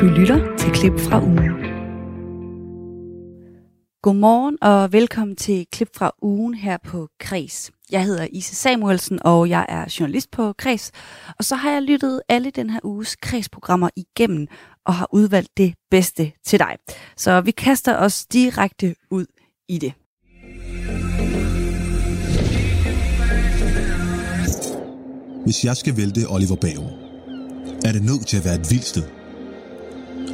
[0.00, 1.52] Du lytter til klip fra ugen.
[4.02, 7.70] Godmorgen og velkommen til klip fra ugen her på Kres.
[7.90, 10.92] Jeg hedder Ise Samuelsen, og jeg er journalist på Kres.
[11.38, 14.46] Og så har jeg lyttet alle den her uges Kres-programmer igennem
[14.86, 16.76] og har udvalgt det bedste til dig.
[17.16, 19.26] Så vi kaster os direkte ud
[19.68, 19.92] i det.
[25.44, 26.90] Hvis jeg skal vælte Oliver Bauer,
[27.84, 29.15] er det nødt til at være et vildt sted.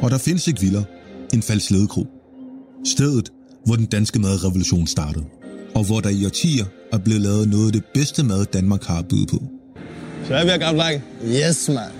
[0.03, 0.85] Og der findes ikke vildere
[1.33, 2.07] end Falsledekro.
[2.85, 3.29] Stedet,
[3.65, 5.25] hvor den danske madrevolution startede,
[5.75, 8.99] og hvor der i årtier er blevet lavet noget af det bedste mad, Danmark har
[8.99, 9.37] at byde på.
[10.27, 11.03] Så er vi her, gamle dreng.
[11.25, 11.91] Yes, man.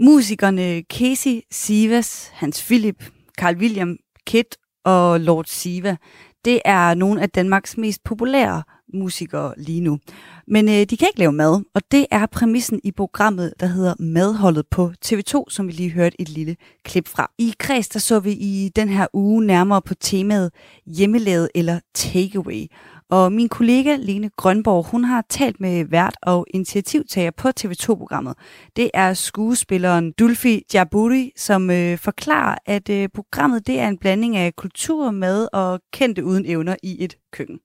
[0.00, 3.04] Musikerne Casey Sivas, Hans Philip,
[3.38, 5.96] Carl William Kitt og Lord Siva,
[6.44, 8.62] det er nogle af Danmarks mest populære
[8.94, 9.98] musikere lige nu.
[10.46, 13.94] Men øh, de kan ikke lave mad, og det er præmissen i programmet, der hedder
[13.98, 17.30] Madholdet på TV2, som vi lige hørte et lille klip fra.
[17.38, 20.50] I Kreds, der så vi i den her uge nærmere på temaet
[20.86, 22.66] hjemmelavet eller takeaway.
[23.10, 28.34] Og min kollega Lene Grønborg, hun har talt med vært og initiativtager på TV2-programmet.
[28.76, 34.36] Det er skuespilleren Dulfi Jaburi, som øh, forklarer, at øh, programmet det er en blanding
[34.36, 37.58] af kultur, mad og kendte uden evner i et køkken.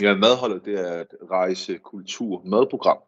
[0.00, 2.98] Ja, madholdet det er et rejse, kultur, madprogram,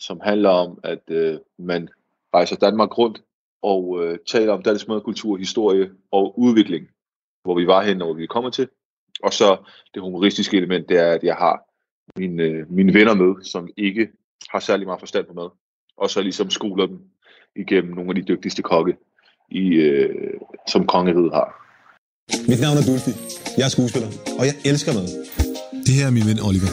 [0.00, 1.88] som handler om, at øh, man
[2.34, 3.22] rejser Danmark rundt
[3.62, 6.86] og øh, taler om dansk madkultur, historie og udvikling,
[7.42, 8.68] hvor vi var hen og hvor vi kommer til.
[9.22, 9.56] Og så
[9.94, 11.62] det humoristiske element, det er, at jeg har
[12.16, 14.08] mine, øh, mine venner med, som ikke
[14.50, 15.50] har særlig meget forstand på mad.
[15.96, 17.00] Og så ligesom skoler dem
[17.56, 18.96] igennem nogle af de dygtigste kokke,
[19.50, 21.48] i, øh, som kongeriget har.
[22.48, 23.12] Mit navn er Dulfi.
[23.58, 25.37] Jeg er skuespiller, og jeg elsker mad.
[25.88, 26.68] Det her er min ven Oliver.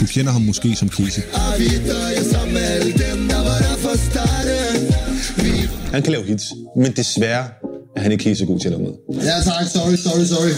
[0.00, 1.22] Du kender ham måske som Casey.
[5.92, 6.44] Han kan lave hits,
[6.76, 7.44] men desværre
[7.96, 9.22] er han ikke helt så god til at lave mad.
[9.24, 9.68] Ja, tak.
[9.72, 10.54] Sorry, sorry, sorry.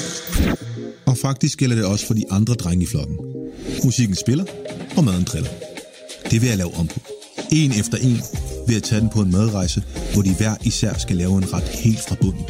[1.07, 3.17] Og faktisk gælder det også for de andre drenge i flokken.
[3.85, 4.45] Musikken spiller,
[4.97, 5.51] og maden driller.
[6.31, 7.01] Det vil jeg lave om på.
[7.53, 8.23] En efter en
[8.69, 9.81] ved at tage den på en madrejse,
[10.13, 12.47] hvor de hver især skal lave en ret helt fra bunden,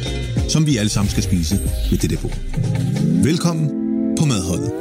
[0.53, 1.55] som vi alle sammen skal spise
[1.89, 2.29] ved det på.
[3.29, 3.65] Velkommen
[4.19, 4.71] på Madholdet.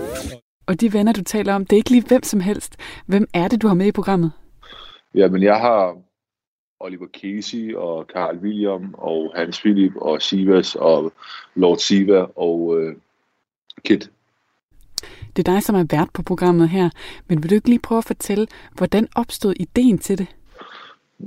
[0.66, 2.72] Og de venner, du taler om, det er ikke lige hvem som helst.
[3.06, 4.30] Hvem er det, du har med i programmet?
[5.14, 5.96] Ja, men jeg har
[6.80, 11.12] Oliver Casey og Carl William og Hans Philip og Sivas og
[11.54, 12.96] Lord Siva og øh,
[13.84, 14.10] Kit.
[15.36, 16.90] Det er dig, som er vært på programmet her.
[17.28, 20.26] Men vil du ikke lige prøve at fortælle, hvordan opstod ideen til det?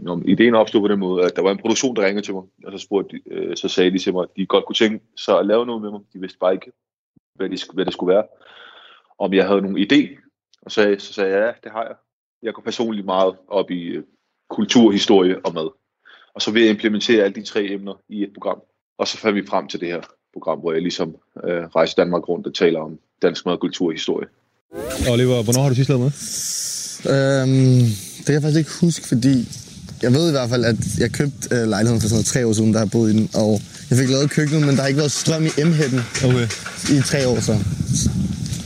[0.01, 2.43] Nå, ideen opstod på den måde, at der var en produktion, der ringede til mig,
[2.65, 5.05] og så, spurgte de, øh, så sagde de til mig, at de godt kunne tænke
[5.17, 5.99] sig at lave noget med mig.
[6.13, 6.71] De vidste bare ikke,
[7.35, 8.23] hvad, de, hvad det skulle være.
[9.19, 10.01] Om jeg havde nogen idé,
[10.61, 11.95] og så, så sagde jeg, ja, det har jeg.
[12.43, 14.03] Jeg går personligt meget op i øh,
[14.49, 15.69] kultur, historie og mad.
[16.35, 18.61] Og så vil jeg implementere alle de tre emner i et program.
[18.97, 20.01] Og så fandt vi frem til det her
[20.33, 23.93] program, hvor jeg ligesom øh, rejser Danmark rundt og taler om dansk mad, kultur og
[23.93, 24.27] historie.
[25.11, 26.13] Oliver, hvornår har du sidst lavet mad?
[27.13, 27.85] Øhm,
[28.17, 29.35] det kan jeg faktisk ikke huske, fordi
[30.03, 32.53] jeg ved i hvert fald, at jeg købte øh, lejligheden for sådan noget, tre år
[32.53, 34.97] siden, der har boet i den, og jeg fik lavet køkkenet, men der har ikke
[34.97, 36.47] været strøm i M-hætten Okay.
[36.89, 37.57] i tre år, så...
[37.95, 38.09] Så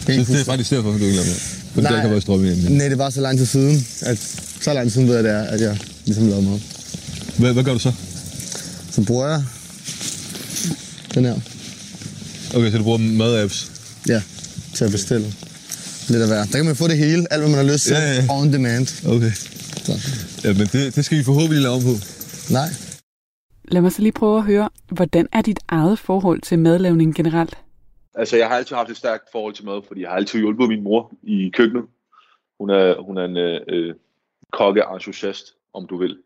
[0.07, 1.35] det er faktisk derfor, du ikke lavet mad.
[1.73, 2.71] For der ikke har været strøm i den.
[2.77, 4.17] Nej, det var så lang tid siden, at
[4.61, 6.59] så lang tid siden ved jeg, det er, at jeg ligesom lavede mad.
[7.37, 7.91] Hvad, hvad gør du så?
[8.91, 9.43] Så bruger jeg
[11.15, 11.35] den her,
[12.53, 13.67] Okay, så du bruger mad-apps.
[14.07, 14.21] ja,
[14.75, 15.33] til at bestille
[16.07, 16.45] lidt af hver.
[16.45, 18.25] Der kan man få det hele, alt hvad man har lyst til, Ja, ja.
[18.29, 18.87] on demand.
[19.05, 19.31] Okay.
[19.85, 19.99] Så.
[20.43, 21.95] Ja, men det, det skal vi forhåbentlig lave om på.
[22.57, 22.69] Nej.
[23.63, 27.57] Lad mig så lige prøve at høre, hvordan er dit eget forhold til madlavning generelt?
[28.15, 30.67] Altså, jeg har altid haft et stærkt forhold til mad, fordi jeg har altid hjulpet
[30.67, 31.85] min mor i køkkenet.
[32.59, 33.95] Hun er, hun er en øh,
[34.51, 36.17] kokke-entusiast, om du vil.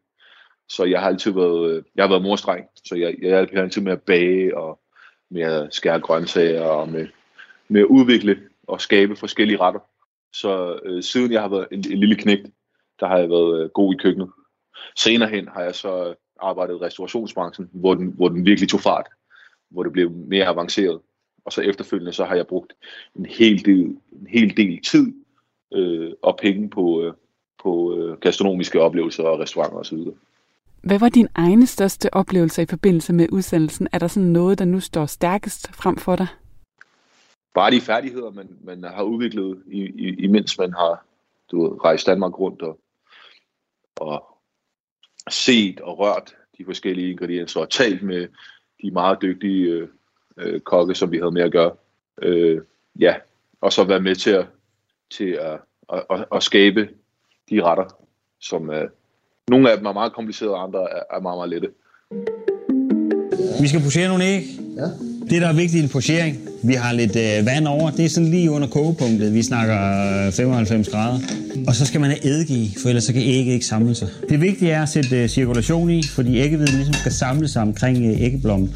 [0.70, 3.82] Så jeg har altid været, øh, jeg har været morstreng, så jeg, jeg hjælper altid
[3.82, 4.80] med at bage og
[5.30, 7.08] med at skære grøntsager og med,
[7.68, 8.38] med at udvikle
[8.68, 9.80] og skabe forskellige retter.
[10.34, 12.48] Så øh, siden jeg har været en, en lille knægt,
[13.00, 14.30] der har jeg været øh, god i køkkenet.
[14.96, 19.08] Senere hen har jeg så arbejdet i restaurationsbranchen, hvor den, hvor den virkelig tog fart,
[19.70, 21.00] hvor det blev mere avanceret.
[21.46, 22.74] Og så efterfølgende så har jeg brugt
[23.16, 25.14] en hel del, en hel del tid
[25.74, 27.14] øh, og penge på, øh,
[27.64, 30.00] på øh, gastronomiske oplevelser og restauranter osv.
[30.84, 33.88] Hvad var din egen største oplevelse i forbindelse med udsendelsen?
[33.92, 36.28] Er der sådan noget, der nu står stærkest frem for dig?
[37.54, 41.06] Bare de færdigheder, man, man har udviklet, i, i, imens man har
[41.52, 42.80] du ved, rejst Danmark rundt og,
[43.96, 44.38] og
[45.30, 48.28] set og rørt de forskellige ingredienser og talt med
[48.82, 49.88] de meget dygtige øh,
[50.38, 51.76] øh, kokke, som vi havde med at gøre.
[52.22, 52.62] Øh,
[53.00, 53.16] ja,
[53.62, 54.46] og så være med til at,
[55.12, 55.60] til at,
[55.94, 56.90] at, at, at skabe
[57.50, 57.86] de retter,
[58.40, 58.90] som, øh,
[59.48, 61.70] Nogle af dem er meget komplicerede, og andre er, er meget, meget lette.
[63.62, 64.44] Vi skal posere nogle æg.
[64.76, 65.15] Ja.
[65.30, 68.10] Det, der er vigtigt i en posering, vi har lidt øh, vand over, det er
[68.10, 69.34] sådan lige under kogepunktet.
[69.34, 69.76] Vi snakker
[70.28, 71.20] øh, 95 grader.
[71.68, 74.08] Og så skal man have eddike i, for ellers så kan ægget ikke samle sig.
[74.30, 78.06] Det vigtige er at sætte øh, cirkulation i, fordi æggeviden ligesom skal samle sig omkring
[78.06, 78.74] øh, æggeblommen.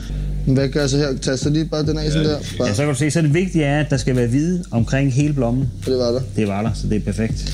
[0.48, 1.18] Hvad gør jeg så her?
[1.22, 2.40] Tag så lige bare den af sådan der.
[2.58, 2.68] Bare.
[2.68, 5.14] Ja, så kan du se, så det vigtige er, at der skal være hvide omkring
[5.14, 5.70] hele blommen.
[5.86, 6.22] Det var der.
[6.36, 7.54] Det var der, så det er perfekt.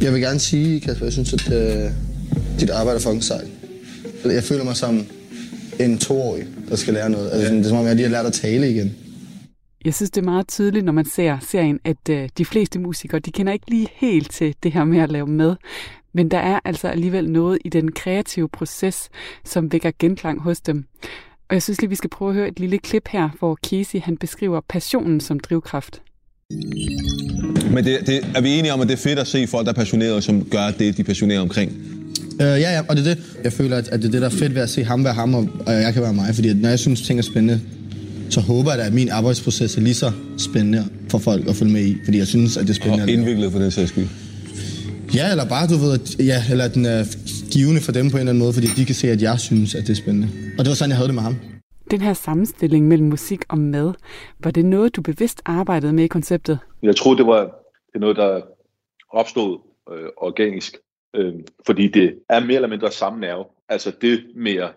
[0.00, 1.90] Jeg vil gerne sige, Kasper, jeg synes, at øh,
[2.60, 3.46] dit arbejde er fucking sejt.
[4.24, 5.06] Jeg føler mig som
[5.84, 7.30] en toårig, der skal lære noget.
[7.30, 8.94] Altså, det er som om, jeg lige har lært at tale igen.
[9.84, 13.20] Jeg synes, det er meget tydeligt, når man ser serien, at øh, de fleste musikere,
[13.20, 15.56] de kender ikke lige helt til det her med at lave med.
[16.14, 19.08] Men der er altså alligevel noget i den kreative proces,
[19.44, 20.84] som vækker genklang hos dem.
[21.48, 24.00] Og jeg synes lige, vi skal prøve at høre et lille klip her, hvor Casey
[24.00, 26.02] han beskriver passionen som drivkraft.
[27.70, 29.72] Men det, det, er vi enige om, at det er fedt at se folk, der
[29.72, 31.72] er passionerede, som gør det, de er passionerede omkring?
[32.42, 33.18] Øh, ja, ja, og det er det.
[33.44, 35.12] Jeg føler, at, at det er det, der er fedt ved at se ham være
[35.12, 36.34] ham, og, og jeg kan være mig.
[36.34, 37.60] Fordi at når jeg synes, ting er spændende,
[38.30, 41.72] så håber jeg da, at min arbejdsproces er lige så spændende for folk at følge
[41.72, 41.96] med i.
[42.04, 43.04] Fordi jeg synes, at det er spændende.
[43.04, 44.06] Og indviklet for den sags skyld.
[45.14, 47.04] Ja, eller bare, du ved, at, ja, eller at den er
[47.52, 49.74] givende for dem på en eller anden måde, fordi de kan se, at jeg synes,
[49.74, 50.28] at det er spændende.
[50.58, 51.36] Og det var sådan, jeg havde det med ham.
[51.90, 53.92] Den her sammenstilling mellem musik og mad,
[54.44, 56.58] var det noget, du bevidst arbejdede med i konceptet?
[56.82, 57.42] Jeg tror, det var
[57.92, 58.40] det noget, der
[59.10, 59.58] opstod
[59.92, 60.76] øh, organisk,
[61.16, 61.34] øh,
[61.66, 63.44] fordi det er mere eller mindre samme nerve.
[63.68, 64.72] Altså det med at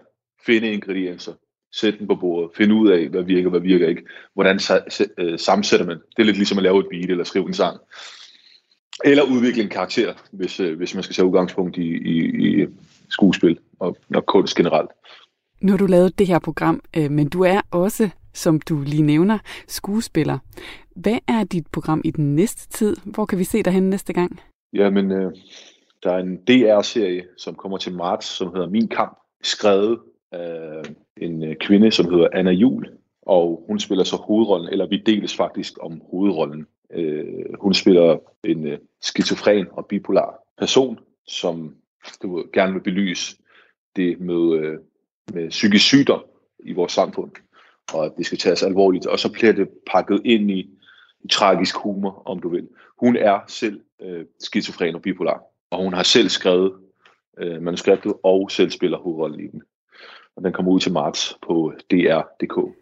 [0.46, 1.34] finde ingredienser,
[1.74, 4.04] sætte dem på bordet, finde ud af, hvad virker, hvad virker ikke,
[4.34, 4.60] hvordan
[5.18, 5.98] øh, sammensætter man.
[5.98, 7.80] Det er lidt ligesom at lave et beat eller skrive en sang.
[9.06, 12.68] Eller udvikle en karakter, hvis, øh, hvis man skal tage udgangspunkt i, i, i
[13.10, 14.90] skuespil og, og kunst generelt.
[15.62, 19.02] Nu har du lavet det her program, øh, men du er også, som du lige
[19.02, 20.38] nævner, skuespiller.
[20.96, 22.96] Hvad er dit program i den næste tid?
[23.04, 24.40] Hvor kan vi se dig hen næste gang?
[24.74, 25.32] Jamen, øh,
[26.06, 30.00] der er en DR-serie, som kommer til marts, som hedder Min Kamp, skrevet
[30.32, 30.82] af
[31.18, 32.88] en øh, kvinde, som hedder Anna Jul,
[33.22, 36.68] og hun spiller så hovedrollen, eller vi deles faktisk om hovedrollen.
[36.92, 41.76] Øh, hun spiller en øh, skizofren og bipolar person, som
[42.22, 43.38] du ved, gerne vil belyse
[43.96, 44.80] det med, øh,
[45.34, 46.24] med psykisk sygdom
[46.60, 47.32] i vores samfund,
[47.94, 50.70] og at det skal tages alvorligt, og så bliver det pakket ind i,
[51.24, 52.68] i tragisk humor, om du vil.
[53.00, 56.74] Hun er selv øh, skizofren og bipolar, og hun har selv skrevet
[57.40, 59.62] øh, manuskriptet og selv spiller hovedrollen i den.
[60.36, 62.76] Og den kommer ud til marts på øh, dr.dk.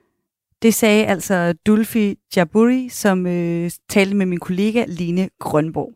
[0.62, 5.94] Det sagde altså Dulfi Jaburi, som øh, talte med min kollega Line Grønborg.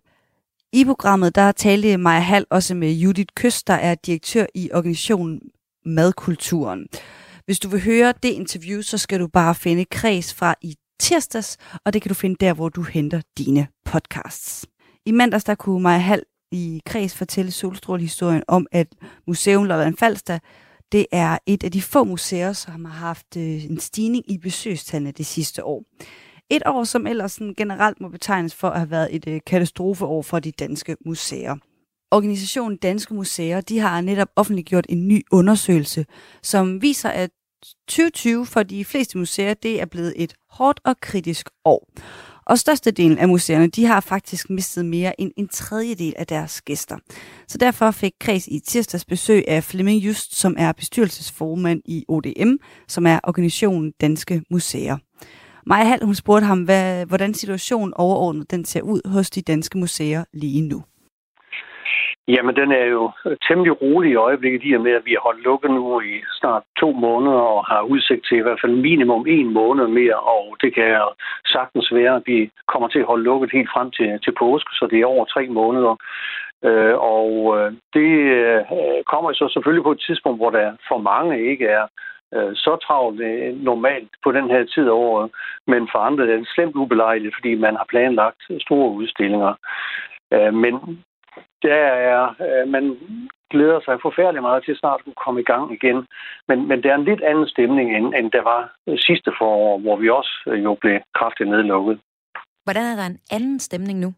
[0.74, 5.42] I programmet der talte Maja Hall også med Judith Køst, der er direktør i organisationen
[5.86, 6.88] Madkulturen.
[7.46, 11.58] Hvis du vil høre det interview, så skal du bare finde kreds fra i tirsdags,
[11.86, 14.66] og det kan du finde der, hvor du henter dine podcasts.
[15.06, 18.88] I mandags der kunne Maja Hall i kreds fortælle solstrålehistorien om, at
[19.28, 20.40] Museum Lolland Falster
[20.92, 25.12] det er et af de få museer, som har haft øh, en stigning i besøgstallene
[25.12, 25.84] det sidste år.
[26.50, 30.22] Et år, som ellers sådan generelt må betegnes for at have været et øh, katastrofeår
[30.22, 31.56] for de danske museer.
[32.12, 36.06] Organisationen Danske Museer de har netop offentliggjort en ny undersøgelse,
[36.44, 37.30] som viser, at
[37.88, 41.90] 2020 for de fleste museer det er blevet et hårdt og kritisk år.
[42.48, 46.98] Og størstedelen af museerne, de har faktisk mistet mere end en tredjedel af deres gæster.
[47.48, 52.54] Så derfor fik Kreds i tirsdags besøg af Flemming Just, som er bestyrelsesformand i ODM,
[52.88, 54.98] som er organisationen Danske Museer.
[55.66, 59.78] Maja Hall, hun spurgte ham, hvad, hvordan situationen overordnet den ser ud hos de danske
[59.78, 60.84] museer lige nu.
[62.28, 63.12] Jamen, den er jo
[63.48, 66.64] temmelig rolig i øjeblikket, i og med, at vi har holdt lukket nu i snart
[66.80, 70.76] to måneder og har udsigt til i hvert fald minimum en måned mere, og det
[70.76, 71.02] kan
[71.46, 74.88] sagtens være, at vi kommer til at holde lukket helt frem til, til påske, så
[74.92, 75.96] det er over tre måneder.
[76.66, 78.62] Øh, og øh, det øh,
[79.12, 81.86] kommer så selvfølgelig på et tidspunkt, hvor der for mange ikke er
[82.34, 85.32] øh, så travlt øh, normalt på den her tid af året,
[85.68, 89.54] men for andre er det slemt ubelejligt, fordi man har planlagt store udstillinger.
[90.34, 90.74] Øh, men
[91.64, 92.98] der er, øh, man
[93.50, 96.08] glæder sig forfærdeligt meget til snart at komme i gang igen.
[96.48, 99.96] Men, men det er en lidt anden stemning, end, end der var sidste forår, hvor
[99.96, 102.00] vi også øh, jo blev kraftigt nedlukket.
[102.64, 104.14] Hvordan er der en anden stemning nu?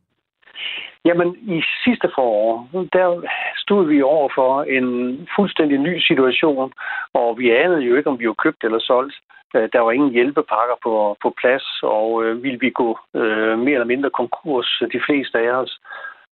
[1.05, 3.22] Jamen, i sidste forår, der
[3.58, 4.88] stod vi over for en
[5.36, 6.74] fuldstændig ny situation,
[7.13, 9.15] og vi anede jo ikke, om vi var købt eller solgt.
[9.55, 13.74] Øh, der var ingen hjælpepakker på, på plads, og øh, ville vi gå øh, mere
[13.74, 15.79] eller mindre konkurs, de fleste af os.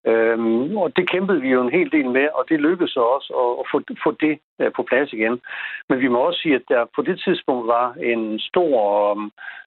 [0.06, 3.52] Øhm, og det kæmpede vi jo en hel del med, og det lykkedes også at,
[3.60, 5.42] at få, få det uh, på plads igen.
[5.90, 8.82] Men vi må også sige, at der på det tidspunkt var en stor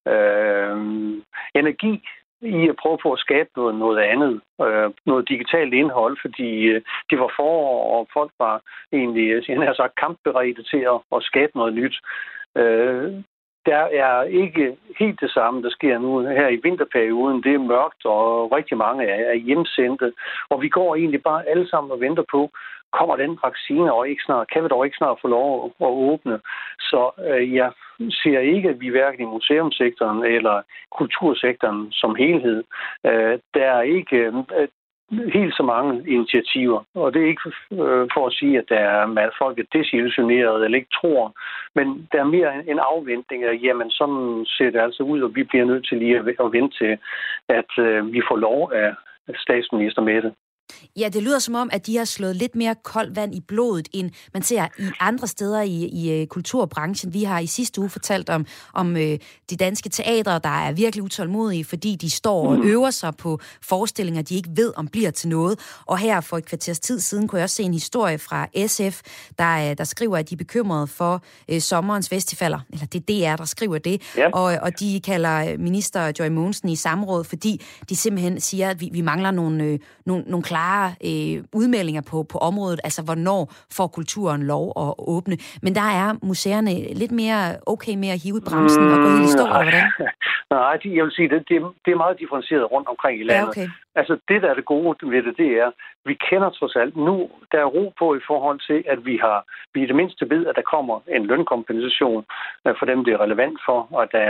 [0.09, 0.77] øh,
[1.55, 2.03] energi
[2.43, 6.83] i at prøve på at skabe noget, noget andet, øh, noget digitalt indhold, fordi øh,
[7.11, 8.61] det var forår, og folk var
[8.93, 11.97] egentlig, øh, jeg har sagt, kampberedte til at, at skabe noget nyt.
[12.57, 13.13] Øh,
[13.67, 17.43] der er ikke helt det samme, der sker nu her i vinterperioden.
[17.43, 20.13] Det er mørkt, og rigtig mange er hjemsendte.
[20.49, 22.51] Og vi går egentlig bare alle sammen og venter på,
[22.93, 26.41] kommer den vaccine og ikke snart, kan vi dog ikke snart få lov at, åbne.
[26.81, 27.73] Så øh, jeg
[28.11, 30.63] ser ikke, at vi hverken i museumsektoren eller
[30.99, 32.65] kultursektoren som helhed,
[33.07, 34.69] øh, der er ikke øh,
[35.11, 36.85] helt så mange initiativer.
[36.95, 40.65] Og det er ikke øh, for at sige, at der er, at folk er desillusioneret
[40.65, 41.35] eller ikke tror,
[41.75, 45.43] men der er mere en afventning af, jamen sådan ser det altså ud, og vi
[45.45, 46.99] bliver nødt til lige at vente til,
[47.49, 48.95] at øh, vi får lov af
[49.37, 50.33] statsminister Mette.
[50.97, 53.89] Ja, det lyder som om, at de har slået lidt mere koldt vand i blodet,
[53.93, 57.15] end man ser i andre steder i, i øh, kulturbranchen.
[57.15, 59.19] Vi har i sidste uge fortalt om, om øh,
[59.51, 62.69] de danske teatre, der er virkelig utålmodige, fordi de står og mm.
[62.69, 65.59] øver sig på forestillinger, de ikke ved, om bliver til noget.
[65.87, 69.01] Og her for et kvarters tid siden kunne jeg også se en historie fra SF,
[69.39, 72.61] der, øh, der skriver, at de er bekymrede for øh, sommerens festivaler.
[72.73, 74.03] Eller det er DR, der skriver det.
[74.17, 74.31] Ja.
[74.31, 78.91] Og, og de kalder minister Joy Mogensen i samråd, fordi de simpelthen siger, at vi,
[78.93, 83.43] vi mangler nogle, øh, nogle, nogle klare klare øh, udmeldinger på, på området, altså hvornår
[83.77, 85.37] får kulturen lov at åbne.
[85.65, 89.09] Men der er museerne lidt mere okay med at hive i bremsen mm, og gå
[89.17, 89.87] helt i stå, eller hvordan?
[90.55, 93.57] Nej, jeg vil sige, det, det, det er meget differentieret rundt omkring i landet.
[93.57, 93.69] Ja, okay.
[94.01, 95.71] Altså det, der er det gode ved det, det er,
[96.05, 99.45] vi kender trods alt nu, der er ro på i forhold til, at vi har,
[99.75, 102.25] vi i det mindste ved, at der kommer en lønkompensation
[102.67, 104.27] øh, for dem, det er relevant for, og der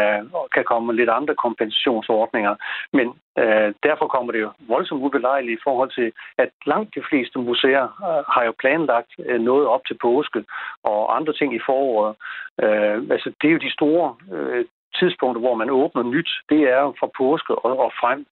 [0.55, 2.55] kan komme lidt andre kompensationsordninger.
[2.93, 3.07] Men
[3.39, 7.85] øh, derfor kommer det jo voldsomt ubelejligt i forhold til, at langt de fleste museer
[7.85, 10.45] øh, har jo planlagt øh, noget op til påske
[10.85, 12.15] og andre ting i foråret.
[12.63, 14.65] Øh, altså det er jo de store øh,
[14.99, 18.27] tidspunktet, hvor man åbner nyt, det er fra påske og, og frem.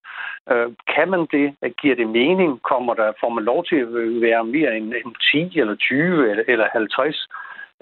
[0.50, 1.74] Øh, kan man det?
[1.80, 2.62] Giver det mening?
[2.62, 3.88] Kommer der, får man lov til at
[4.26, 5.14] være mere end, end
[5.52, 7.28] 10 eller 20 eller, eller 50?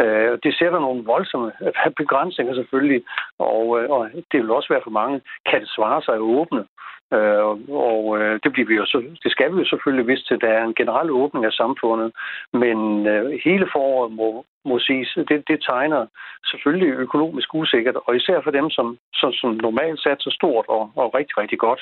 [0.01, 1.53] Øh, det sætter nogle voldsomme
[1.97, 3.03] begrænsninger selvfølgelig,
[3.39, 5.21] og, øh, og det vil også være for mange.
[5.51, 6.65] Kan det svare sig at åbne?
[7.13, 7.45] Øh,
[7.91, 10.49] og øh, det, bliver vi jo så, det skal vi jo selvfølgelig hvis til, der
[10.49, 12.13] er en generel åbning af samfundet,
[12.53, 16.07] men øh, hele foråret må, må siges, det, det tegner
[16.51, 21.15] selvfølgelig økonomisk usikkert, og især for dem, som, som, som normalt så stort og, og
[21.15, 21.81] rigtig, rigtig godt.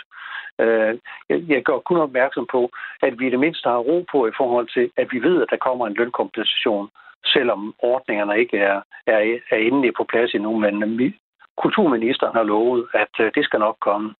[0.61, 2.71] Øh, jeg, jeg gør kun opmærksom på,
[3.03, 5.51] at vi i det mindste har ro på i forhold til, at vi ved, at
[5.51, 6.89] der kommer en lønkompensation,
[7.27, 11.13] selvom ordningerne ikke er, er, er inde på plads endnu, men øh,
[11.57, 14.15] kulturministeren har lovet, at øh, det skal nok komme.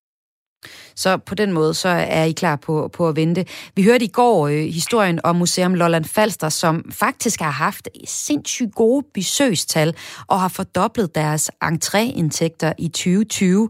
[0.95, 3.45] Så på den måde, så er I klar på, på at vente.
[3.75, 8.75] Vi hørte i går øh, historien om Museum Lolland Falster, som faktisk har haft sindssygt
[8.75, 9.95] gode besøgstal
[10.27, 13.69] og har fordoblet deres entréindtægter i 2020.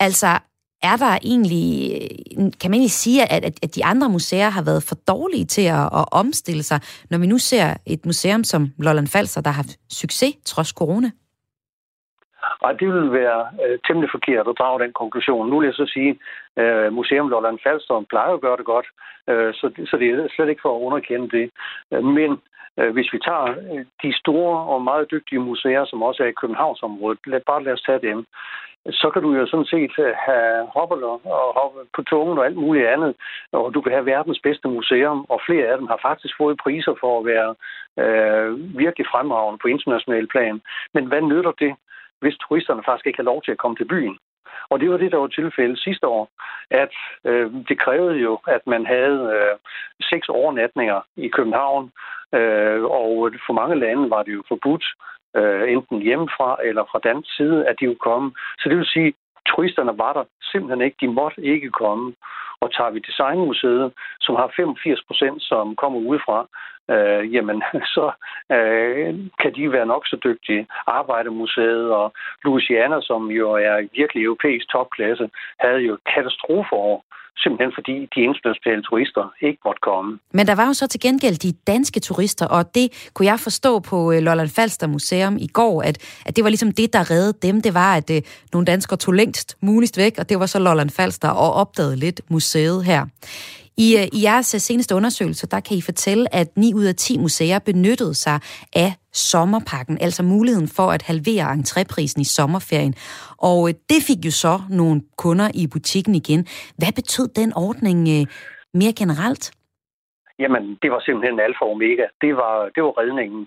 [0.00, 0.38] Altså,
[0.82, 4.82] er der egentlig, øh, kan man egentlig sige, at, at de andre museer har været
[4.82, 6.80] for dårlige til at, at omstille sig,
[7.10, 11.10] når vi nu ser et museum som Lolland Falster, der har haft succes trods corona?
[12.60, 15.50] Og det vil være øh, temmelig forkert at drage den konklusion.
[15.50, 16.18] Nu vil jeg så sige,
[16.56, 18.86] øh, Museum Lolland Falster plejer at gøre det godt,
[19.30, 21.50] øh, så, så det er slet ikke for at underkende det.
[21.92, 22.30] Øh, men
[22.78, 26.40] øh, hvis vi tager øh, de store og meget dygtige museer, som også er i
[26.40, 28.26] Københavnsområdet, lad, bare lad os tage dem,
[28.90, 32.56] så kan du jo sådan set øh, have hopper og hoppe på tungen og alt
[32.56, 33.14] muligt andet,
[33.52, 36.94] og du kan have verdens bedste museum, og flere af dem har faktisk fået priser
[37.00, 37.50] for at være
[38.02, 40.60] øh, virkelig fremragende på international plan.
[40.94, 41.74] Men hvad nytter det,
[42.20, 44.18] hvis turisterne faktisk ikke har lov til at komme til byen.
[44.70, 46.28] Og det var det, der var tilfældet sidste år,
[46.70, 46.94] at
[47.24, 49.56] øh, det krævede jo, at man havde øh,
[50.10, 51.92] seks overnatninger i København,
[52.34, 54.84] øh, og for mange lande var det jo forbudt,
[55.36, 58.32] øh, enten hjemmefra eller fra dansk side, at de kunne komme.
[58.58, 59.14] Så det vil sige,
[59.46, 60.96] turisterne var der simpelthen ikke.
[61.00, 62.14] De måtte ikke komme.
[62.60, 66.38] Og tager vi Designmuseet, som har 85 procent, som kommer udefra,
[66.90, 67.62] øh, jamen
[67.94, 68.06] så
[68.56, 70.66] øh, kan de være nok så dygtige.
[70.86, 72.12] Arbejdermuseet og
[72.44, 77.04] Louisiana, som jo er virkelig europæisk topklasse, havde jo katastrofeår
[77.42, 80.18] simpelthen fordi de internationale turister ikke måtte komme.
[80.32, 83.78] Men der var jo så til gengæld de danske turister, og det kunne jeg forstå
[83.90, 87.38] på øh, Lolland Falster Museum i går, at, at det var ligesom det, der reddede
[87.42, 87.62] dem.
[87.62, 90.90] Det var, at øh, nogle danskere tog længst muligst væk, og det var så Lolland
[90.90, 93.06] Falster og opdagede lidt museet her.
[93.76, 97.18] I, øh, I jeres seneste undersøgelse, der kan I fortælle, at 9 ud af 10
[97.18, 98.40] museer benyttede sig
[98.72, 98.92] af
[99.30, 102.94] sommerpakken, altså muligheden for at halvere entréprisen i sommerferien.
[103.50, 106.40] Og øh, det fik jo så nogle kunder i butikken igen.
[106.78, 108.26] Hvad betød den ordning øh,
[108.80, 109.44] mere generelt?
[110.42, 112.06] Jamen, det var simpelthen alfa og omega.
[112.24, 113.46] Det var, det var redningen.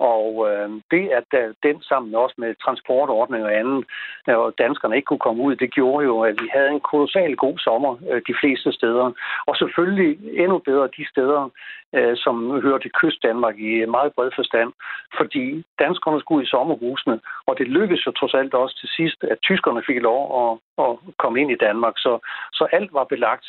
[0.00, 3.84] Og øh, det, at øh, den sammen også med transportordning og andet,
[4.28, 7.36] øh, og danskerne ikke kunne komme ud, det gjorde jo, at vi havde en kolossal
[7.36, 9.12] god sommer øh, de fleste steder.
[9.46, 11.50] Og selvfølgelig endnu bedre de steder,
[11.94, 14.72] øh, som hører til kystdanmark i meget bred forstand.
[15.18, 19.38] Fordi danskerne skulle i sommerhusene, og det lykkedes jo trods alt også til sidst, at
[19.42, 20.50] tyskerne fik lov at,
[20.84, 21.94] at komme ind i Danmark.
[21.96, 22.12] Så,
[22.52, 23.46] så alt var belagt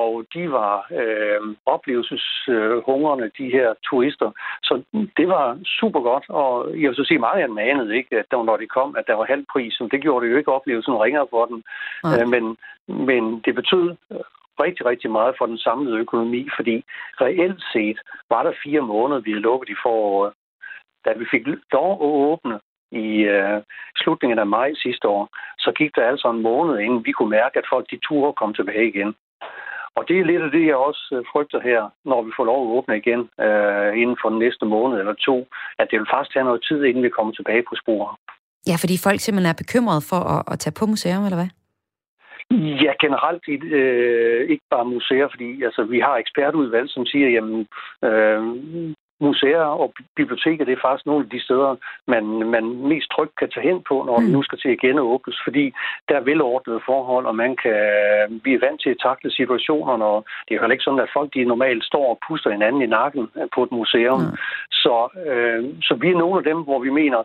[0.00, 4.30] og de var øh, oplevelseshungrende, de her turister.
[4.62, 4.82] Så
[5.16, 8.26] det var super godt, og jeg vil så sige, meget af dem anede ikke, at
[8.30, 10.94] der, når de kom, at der var halv pris, det gjorde det jo ikke oplevelsen
[10.94, 11.62] ringere for dem.
[12.04, 12.22] Okay.
[12.22, 12.56] Øh, men,
[13.06, 13.96] men det betød
[14.60, 16.84] rigtig, rigtig meget for den samlede økonomi, fordi
[17.20, 17.98] reelt set
[18.30, 20.32] var der fire måneder, vi havde lukket i foråret.
[21.04, 22.60] Da vi fik lov at åbne
[22.92, 23.62] i øh,
[23.96, 27.58] slutningen af maj sidste år, så gik der altså en måned, inden vi kunne mærke,
[27.58, 29.14] at folk de turde komme tilbage igen.
[29.96, 32.60] Og det er lidt af det, jeg også øh, frygter her, når vi får lov
[32.62, 35.36] at åbne igen øh, inden for den næste måned eller to,
[35.78, 38.12] at det vil faktisk tage noget tid, inden vi kommer tilbage på sporet.
[38.70, 41.50] Ja, fordi folk simpelthen er bekymrede for at, at tage på museum, eller hvad?
[42.84, 47.66] Ja, generelt øh, ikke bare museer, fordi altså, vi har ekspertudvalg, som siger, jamen,
[48.04, 48.40] øh,
[49.28, 51.76] museer og biblioteker, det er faktisk nogle af de steder,
[52.12, 52.24] man,
[52.54, 54.26] man mest trygt kan tage hen på, når mm.
[54.34, 55.64] nu skal til at genåbnes, fordi
[56.08, 57.80] der er velordnede forhold, og man kan
[58.42, 61.44] blive vant til at takle situationerne, og det er jo ikke sådan, at folk de
[61.44, 63.24] normalt står og puster hinanden i nakken
[63.54, 64.20] på et museum.
[64.20, 64.36] Mm.
[64.82, 67.20] Så, øh, så vi er nogle af dem, hvor vi mener,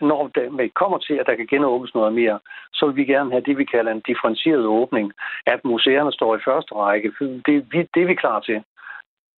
[0.00, 2.38] når det kommer til, at der kan genåbnes noget mere,
[2.72, 5.12] så vil vi gerne have det, vi kalder en differentieret åbning,
[5.46, 7.12] at museerne står i første række.
[7.46, 8.62] Det, det er vi klar til.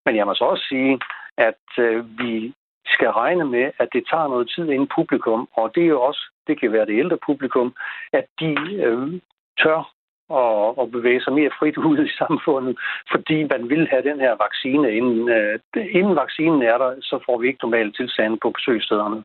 [0.07, 1.01] Men jeg må så også sige,
[1.49, 2.55] at øh, vi
[2.87, 6.23] skal regne med, at det tager noget tid inden publikum, og det er jo også,
[6.47, 7.75] det kan være det ældre publikum,
[8.13, 8.51] at de
[8.87, 9.21] øh,
[9.63, 9.93] tør
[10.29, 12.75] og, og bevæge sig mere frit ud i samfundet,
[13.13, 14.97] fordi man vil have den her vaccine.
[14.99, 15.59] Inden, øh,
[15.99, 19.19] inden vaccinen er der, så får vi ikke normale tilstande på besøgsstederne.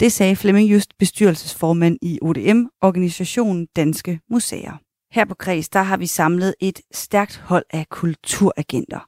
[0.00, 4.74] Det sagde Flemming Just, bestyrelsesformand i ODM, organisationen Danske Museer.
[5.12, 9.00] Her på Kreds, der har vi samlet et stærkt hold af kulturagenter.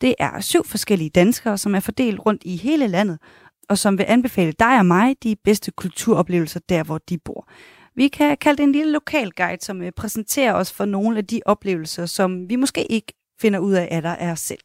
[0.00, 3.18] Det er syv forskellige danskere, som er fordelt rundt i hele landet,
[3.68, 7.48] og som vil anbefale dig og mig de bedste kulturoplevelser der, hvor de bor.
[7.96, 11.26] Vi kan kalde det en lille lokal guide, som øh, præsenterer os for nogle af
[11.26, 14.60] de oplevelser, som vi måske ikke finder ud af, at der er selv.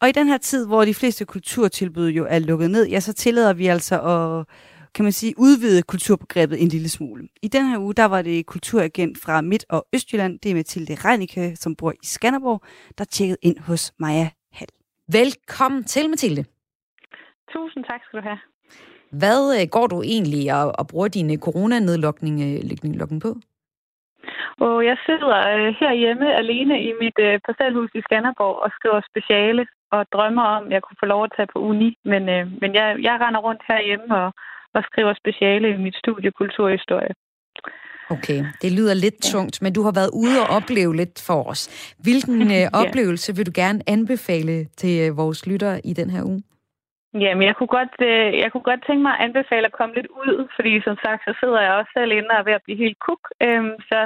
[0.00, 3.12] Og i den her tid, hvor de fleste kulturtilbud jo er lukket ned, ja, så
[3.12, 4.46] tillader vi altså at
[4.94, 7.28] kan man sige, udvide kulturbegrebet en lille smule.
[7.42, 10.94] I den her uge, der var det kulturagent fra Midt- og Østjylland, det er Mathilde
[11.04, 12.60] Reinicke, som bor i Skanderborg,
[12.98, 14.72] der tjekkede ind hos Maja Hall.
[15.18, 16.44] Velkommen til, Mathilde.
[17.52, 18.40] Tusind tak skal du have.
[19.10, 22.36] Hvad øh, går du egentlig og, og bruger din øh, coronanedlukning
[22.96, 23.30] øh, på?
[24.66, 25.36] Og jeg sidder
[25.80, 30.82] herhjemme alene i mit parcelhus i Skanderborg og skriver speciale og drømmer om, at jeg
[30.82, 31.90] kunne få lov at tage på uni.
[32.04, 32.22] Men,
[32.60, 34.28] men jeg, jeg render rundt herhjemme og,
[34.74, 37.14] og skriver speciale i mit studie kulturhistorie.
[38.10, 39.30] Okay, det lyder lidt ja.
[39.32, 41.94] tungt, men du har været ude og opleve lidt for os.
[41.98, 42.68] Hvilken øh, ja.
[42.72, 46.42] oplevelse vil du gerne anbefale til øh, vores lyttere i den her uge?
[47.22, 50.10] Jamen, jeg kunne, godt, øh, jeg kunne godt tænke mig at anbefale at komme lidt
[50.22, 52.82] ud, fordi som sagt, så sidder jeg også selv inde og er ved at blive
[52.84, 53.22] helt kuk.
[53.46, 53.98] Øhm, så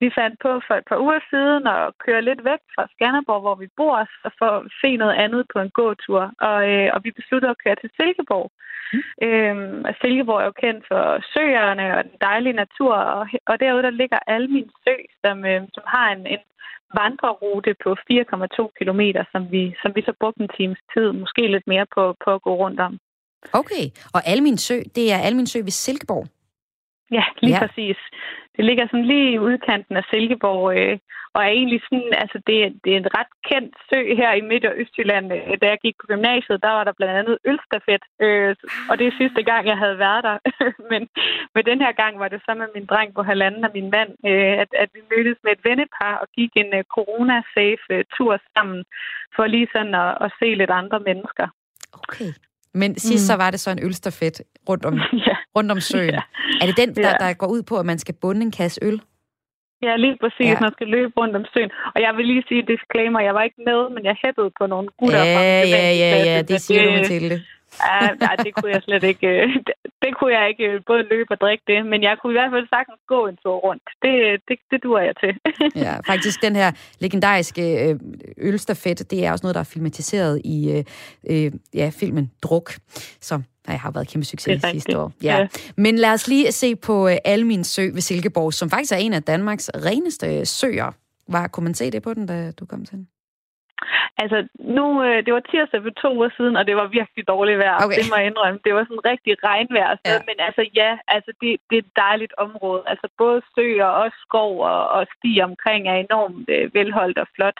[0.00, 3.56] vi fandt på for et par uger siden at køre lidt væk fra Skanderborg, hvor
[3.62, 6.22] vi bor, og for at se noget andet på en gåtur.
[6.48, 8.50] Og, øh, og vi besluttede at køre til Silkeborg.
[8.92, 9.02] Mm.
[9.26, 13.82] Øhm, og Silkeborg er jo kendt for søerne og den dejlige natur, og, og derude
[13.82, 14.94] der ligger alle mine sø,
[15.24, 16.42] som, øh, som har en, en
[17.00, 21.66] vandrerute på 4,2 km, som vi, som vi så brugte en times tid, måske lidt
[21.66, 22.98] mere på, på at gå rundt om.
[23.52, 26.26] Okay, og Almin Sø, det er Almin Sø ved Silkeborg?
[27.10, 27.66] Ja, lige ja.
[27.66, 27.96] præcis.
[28.56, 30.98] Det ligger sådan lige i udkanten af Silkeborg, øh,
[31.34, 34.70] og er egentlig sådan, altså det, det er en ret kendt sø her i Midt-
[34.70, 35.26] og Østjylland.
[35.32, 38.56] Øh, da jeg gik på gymnasiet, der var der blandt andet ølstafet, øh,
[38.90, 40.36] og det er sidste gang, jeg havde været der.
[40.90, 41.02] Men
[41.54, 44.10] med den her gang var det så med min dreng på halvanden og min mand,
[44.30, 48.38] øh, at, at vi mødtes med et vennepar og gik en øh, corona-safe øh, tur
[48.54, 48.84] sammen,
[49.36, 51.46] for lige sådan at, at se lidt andre mennesker.
[52.02, 52.30] Okay.
[52.74, 53.26] Men sidst mm.
[53.26, 54.94] så var det så en ølstafet rundt om,
[55.26, 55.36] ja.
[55.56, 56.14] rundt om søen.
[56.14, 56.22] Ja.
[56.60, 59.00] Er det den, der, der går ud på, at man skal bunde en kasse øl?
[59.82, 60.46] Ja, lige præcis.
[60.46, 60.60] Ja.
[60.60, 61.70] Man skal løbe rundt om søen.
[61.94, 64.88] Og jeg vil lige sige disclaimer, jeg var ikke med, men jeg hættede på nogle
[64.98, 65.24] gutter.
[65.24, 67.36] Ja, ja, ja, ja, det siger det, du, Mathilde.
[67.86, 69.28] Ja, nej, det kunne jeg slet ikke.
[69.98, 72.32] Øh, det, det kunne jeg ikke øh, både løbe og drikke det, men jeg kunne
[72.32, 73.82] i hvert fald sagtens gå en tur rundt.
[74.02, 74.12] Det,
[74.48, 75.32] det, det duer jeg til.
[75.86, 78.00] ja, faktisk den her legendariske øh,
[78.38, 80.84] ølstafet, det er også noget, der er filmatiseret i
[81.30, 82.72] øh, ja, filmen Druk,
[83.20, 85.12] som jeg har været kæmpe succes sidste år.
[85.22, 85.36] Ja.
[85.36, 85.46] ja.
[85.76, 89.22] Men lad os lige se på Almin Sø ved Silkeborg, som faktisk er en af
[89.22, 90.92] Danmarks reneste søer.
[91.28, 93.08] Var, kunne man se det på den, da du kom til den?
[94.22, 94.38] Altså,
[94.78, 97.76] nu, øh, det var tirsdag for to uger siden, og det var virkelig dårligt vejr.
[97.84, 97.96] Okay.
[97.98, 98.60] Det må jeg indrømme.
[98.66, 99.92] Det var sådan rigtig regnvejr.
[100.06, 100.18] Ja.
[100.28, 102.82] Men altså, ja, altså, det, det er et dejligt område.
[102.92, 107.58] Altså, både søer og skov og, og sti omkring er enormt øh, velholdt og flot.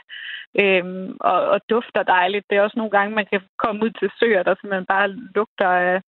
[0.63, 2.47] Øhm, og, og dufter dejligt.
[2.49, 5.71] Det er også nogle gange, man kan komme ud til søer, der simpelthen bare lugter,
[5.85, 6.01] øh,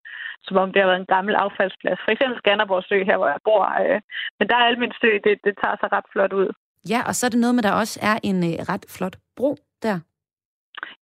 [0.47, 2.01] som om det har været en gammel affaldsplads.
[2.05, 3.65] For eksempel Skanderborg Sø, her hvor jeg bor.
[3.85, 4.01] Øh,
[4.39, 6.49] men der er almindeligt sø, det, det tager sig ret flot ud.
[6.93, 9.17] Ja, og så er det noget med, at der også er en øh, ret flot
[9.37, 9.51] bro
[9.83, 10.01] der.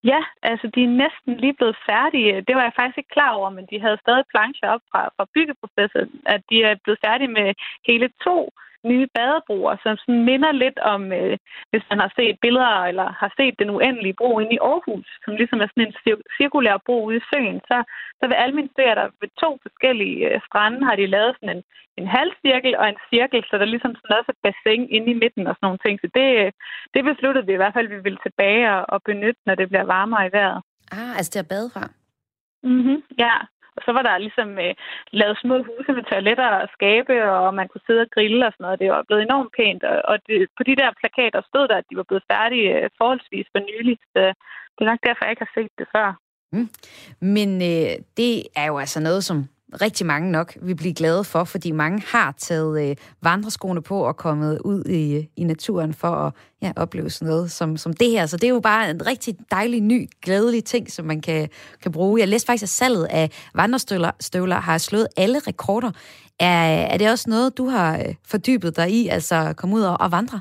[0.04, 2.40] Ja, altså de er næsten lige blevet færdige.
[2.48, 5.26] Det var jeg faktisk ikke klar over, men de havde stadig plancher op fra, fra
[5.34, 7.54] byggeprocessen, at de er blevet færdige med
[7.88, 8.38] hele to
[8.84, 11.36] nye badebroer, som sådan minder lidt om, øh,
[11.70, 15.32] hvis man har set billeder eller har set den uendelige bro inde i Aarhus, som
[15.40, 17.76] ligesom er sådan en cir- cirkulær bro ude i søen, så,
[18.18, 21.56] så ved Almin Sø er der ved to forskellige øh, strande, har de lavet sådan
[21.56, 21.62] en,
[22.00, 25.20] en halvcirkel og en cirkel, så der er ligesom sådan også et bassin inde i
[25.22, 25.94] midten og sådan nogle ting.
[26.00, 26.26] Så det,
[26.94, 29.68] det besluttede vi i hvert fald, at vi vil tilbage og, og benytte, når det
[29.68, 30.60] bliver varmere i vejret.
[30.92, 31.84] Ah, altså til at bade fra?
[32.62, 33.34] Mhm, ja.
[33.78, 34.74] Og så var der ligesom øh,
[35.20, 38.64] lavet små huse med toiletter og skabe, og man kunne sidde og grille og sådan
[38.64, 38.80] noget.
[38.82, 39.82] Det var blevet enormt pænt.
[39.92, 42.90] Og, og det, på de der plakater stod der, at de var blevet færdige øh,
[43.00, 43.96] forholdsvis for nylig.
[44.12, 44.20] Så
[44.74, 46.08] det er nok derfor, jeg ikke har set det før.
[46.54, 46.68] Mm.
[47.36, 49.38] Men øh, det er jo altså noget, som
[49.80, 54.16] rigtig mange nok vil blive glade for, fordi mange har taget øh, vandreskoene på og
[54.16, 58.26] kommet ud i, i naturen for at ja, opleve sådan noget som, som det her.
[58.26, 61.48] Så det er jo bare en rigtig dejlig, ny, glædelig ting, som man kan,
[61.82, 62.20] kan bruge.
[62.20, 65.90] Jeg læste faktisk, at salget af vandrestøvler støvler har slået alle rekorder.
[66.40, 70.00] Er, er det også noget, du har øh, fordybet dig i, altså komme ud og,
[70.00, 70.40] og vandre?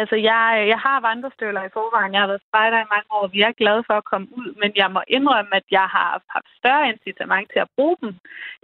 [0.00, 2.12] Altså, jeg, jeg har vandrestøvler i forvejen.
[2.14, 3.26] Jeg har været spejder i mange år.
[3.26, 6.48] Vi er glade for at komme ud, men jeg må indrømme, at jeg har haft
[6.60, 8.10] større incitament til at bruge dem.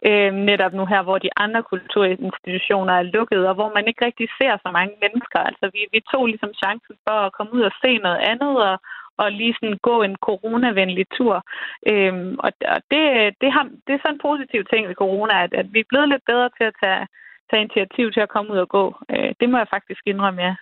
[0.08, 4.28] Øh, netop nu her, hvor de andre kulturinstitutioner er lukket, og hvor man ikke rigtig
[4.38, 5.40] ser så mange mennesker.
[5.48, 8.76] Altså, vi, vi tog ligesom chancen for at komme ud og se noget andet, og,
[9.22, 11.36] og lige sådan gå en coronavenlig tur.
[11.90, 13.04] Øhm, og og det,
[13.40, 16.08] det, har, det er sådan en positiv ting ved corona, at, at vi er blevet
[16.08, 17.02] lidt bedre til at tage,
[17.50, 18.84] tage initiativ til at komme ud og gå.
[19.12, 20.54] Øh, det må jeg faktisk indrømme, ja.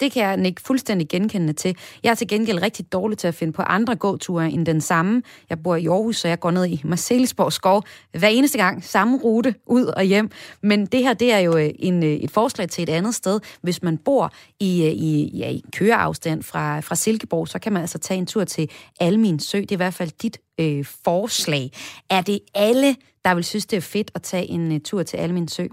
[0.00, 1.76] Det kan jeg ikke fuldstændig genkende til.
[2.02, 5.22] Jeg er til gengæld rigtig dårlig til at finde på andre gåture end den samme.
[5.50, 7.82] Jeg bor i Aarhus, så jeg går ned i Marcelisborg skov
[8.18, 8.84] hver eneste gang.
[8.84, 10.30] Samme rute ud og hjem.
[10.62, 13.40] Men det her, det er jo øh, en, øh, et forslag til et andet sted.
[13.62, 17.82] Hvis man bor i, øh, i, ja, i køreafstand fra, fra Silkeborg, så kan man
[17.82, 19.60] altså tage en tur til Almin Sø.
[19.60, 21.70] Det er i hvert fald dit øh, forslag.
[22.10, 25.16] Er det alle, der vil synes, det er fedt at tage en uh, tur til
[25.16, 25.66] Almin Sø?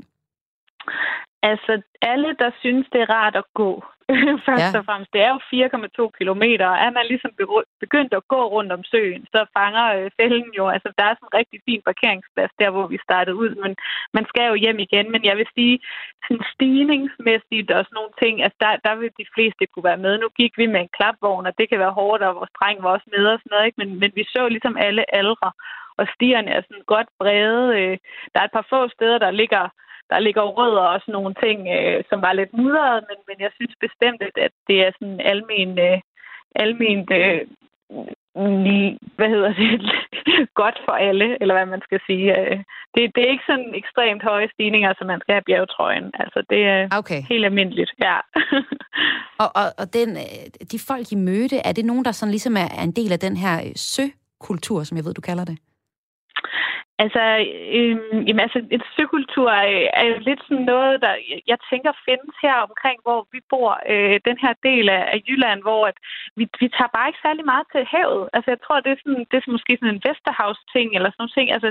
[1.50, 3.72] Altså, alle, der synes, det er rart at gå,
[4.48, 4.80] først ja.
[4.80, 5.14] og fremmest.
[5.16, 5.40] Det er jo
[6.08, 7.32] 4,2 kilometer, og er man ligesom
[7.84, 11.30] begyndt at gå rundt om søen, så fanger øh, fælden jo, altså der er sådan
[11.30, 13.72] en rigtig fin parkeringsplads der, hvor vi startede ud, men
[14.18, 15.12] man skal jo hjem igen.
[15.14, 15.76] Men jeg vil sige,
[16.26, 20.14] sådan stigningsmæssigt og sådan nogle ting, altså der, der vil de fleste kunne være med.
[20.18, 22.92] Nu gik vi med en klapvogn, og det kan være hårdt, og vores dreng var
[22.96, 23.80] også med og sådan noget, ikke?
[23.82, 25.50] Men, men vi så ligesom alle aldre,
[25.98, 27.64] og stierne er sådan godt brede.
[27.80, 27.98] Øh,
[28.34, 29.70] der er et par få steder, der ligger
[30.10, 33.52] der ligger rødder og sådan nogle ting, øh, som var lidt mudret, men, men jeg
[33.56, 35.98] synes bestemt, at det er sådan almen, øh,
[36.56, 37.42] almen øh,
[38.66, 39.82] lige, hvad hedder det,
[40.62, 42.26] godt for alle, eller hvad man skal sige.
[42.96, 46.12] Det, det er ikke sådan ekstremt høje stigninger, som man skal have bjergetrøjen.
[46.14, 47.22] Altså, det er okay.
[47.30, 48.18] helt almindeligt, ja.
[49.44, 50.10] og og, og den,
[50.72, 53.38] de folk, I mødte, er det nogen, der sådan ligesom er en del af den
[53.38, 55.58] her søkultur, som jeg ved, du kalder det?
[57.04, 57.24] Altså,
[57.78, 57.96] øh,
[58.28, 61.14] jamen, altså, en søkultur er, er jo lidt sådan noget, der
[61.52, 63.72] jeg tænker findes her omkring, hvor vi bor.
[63.92, 65.98] Øh, den her del af, af Jylland, hvor at
[66.40, 68.30] vi, vi tager bare ikke særlig meget til havet.
[68.36, 71.36] Altså, jeg tror, det er, sådan, det er måske sådan en Vesterhavs-ting eller sådan noget
[71.38, 71.48] ting.
[71.56, 71.70] Altså,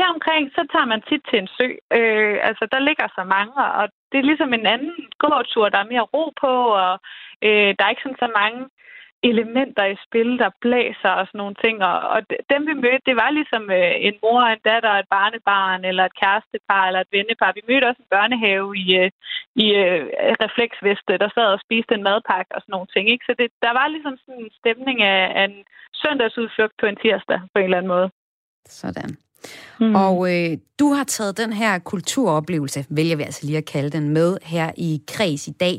[0.00, 1.68] her omkring, så tager man tit til en sø.
[1.98, 5.92] Øh, altså, der ligger så mange, og det er ligesom en anden gåtur, der er
[5.92, 6.52] mere ro på,
[6.84, 6.94] og
[7.46, 8.60] øh, der er ikke sådan så mange
[9.22, 11.76] elementer i spil, der blæser og sådan nogle ting.
[11.90, 12.20] Og, og
[12.52, 16.18] dem vi mødte, det var ligesom øh, en mor, en datter, et barnebarn, eller et
[16.20, 17.56] kærestepar, eller et vennepar.
[17.58, 19.10] Vi mødte også en børnehave i, øh,
[19.64, 20.00] i øh,
[20.44, 23.04] refleksveste, der sad og spiste en madpakke og sådan nogle ting.
[23.12, 23.24] Ikke?
[23.28, 25.58] Så det, der var ligesom sådan en stemning af, af en
[26.02, 28.08] søndagsudflugt på en tirsdag, på en eller anden måde.
[28.82, 29.10] Sådan.
[29.80, 29.94] Mm.
[30.04, 30.50] Og øh,
[30.80, 34.68] du har taget den her kulturoplevelse, vælger vi altså lige at kalde den, med her
[34.76, 35.76] i Kreds i dag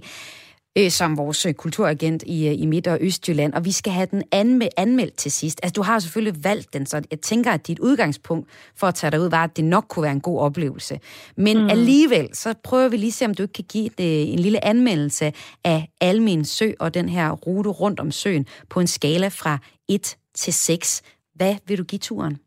[0.78, 4.08] øh, som vores øh, kulturagent i, øh, i Midt- og Østjylland, og vi skal have
[4.12, 5.60] den anmeld, anmeldt til sidst.
[5.64, 9.12] Altså, du har selvfølgelig valgt den, så jeg tænker, at dit udgangspunkt for at tage
[9.12, 11.00] dig ud var, at det nok kunne være en god oplevelse.
[11.38, 11.70] Men mm.
[11.70, 14.40] alligevel, så prøver vi lige at se, om du ikke kan give det, øh, en
[14.40, 19.28] lille anmeldelse af Almen Sø og den her rute rundt om søen på en skala
[19.28, 19.58] fra
[19.90, 21.02] 1 til 6.
[21.36, 22.38] Hvad vil du give turen?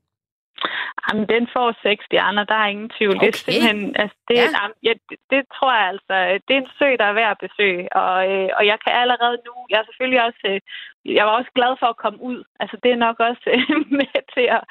[1.10, 3.16] Jamen, den får seks stjerner, der er ingen tvivl.
[3.16, 3.26] Okay.
[3.26, 4.46] Det, er simpelthen, altså, det, ja.
[4.62, 6.14] er, ja, det, det tror jeg altså,
[6.46, 7.84] det er en sø, der er værd at besøge.
[8.02, 10.60] Og, øh, og jeg kan allerede nu, jeg er selvfølgelig også, øh,
[11.18, 12.40] jeg var også glad for at komme ud.
[12.62, 14.62] Altså, det er nok også øh, med til at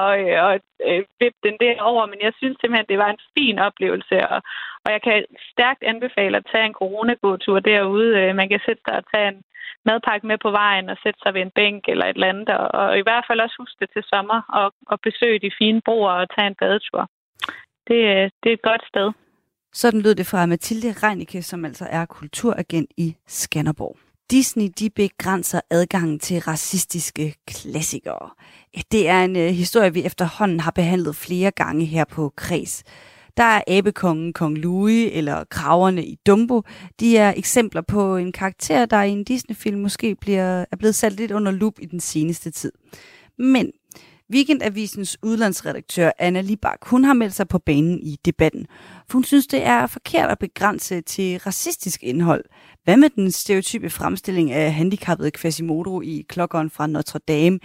[0.00, 0.54] og, øh, og,
[0.88, 4.40] øh, vippe den derover, men jeg synes simpelthen, det var en fin oplevelse, og,
[4.84, 5.16] og jeg kan
[5.52, 8.10] stærkt anbefale at tage en coronagåtur derude.
[8.20, 9.42] Øh, man kan sætte sig og tage en
[9.88, 12.48] madpakke med på vejen og sætte sig ved en bænk eller et eller andet.
[12.48, 15.80] Og, og i hvert fald også huske det til sommer og, og besøge de fine
[15.86, 17.02] broer og tage en badetur.
[17.88, 19.08] Det, øh, det er et godt sted.
[19.72, 23.96] Sådan lød det fra Mathilde Reinicke, som altså er kulturagent i Skanderborg.
[24.30, 28.30] Disney de begrænser adgangen til racistiske klassikere.
[28.92, 32.84] Det er en øh, historie, vi efterhånden har behandlet flere gange her på Kreds.
[33.36, 36.62] Der er abekongen Kong Louis eller kraverne i Dumbo.
[37.00, 41.12] De er eksempler på en karakter, der i en Disney-film måske bliver, er blevet sat
[41.12, 42.72] lidt under lup i den seneste tid.
[43.38, 43.72] Men
[44.32, 48.66] Weekendavisens udlandsredaktør Anna Libak, hun har meldt sig på banen i debatten.
[49.08, 52.44] For hun synes, det er forkert at begrænse til racistisk indhold.
[52.84, 57.58] Hvad med den stereotype fremstilling af handicappede Quasimodo i klokkeren fra Notre Dame?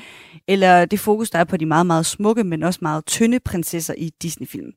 [0.47, 3.93] Eller det fokus, der er på de meget, meget smukke, men også meget tynde prinsesser
[3.97, 4.71] i Disney-film?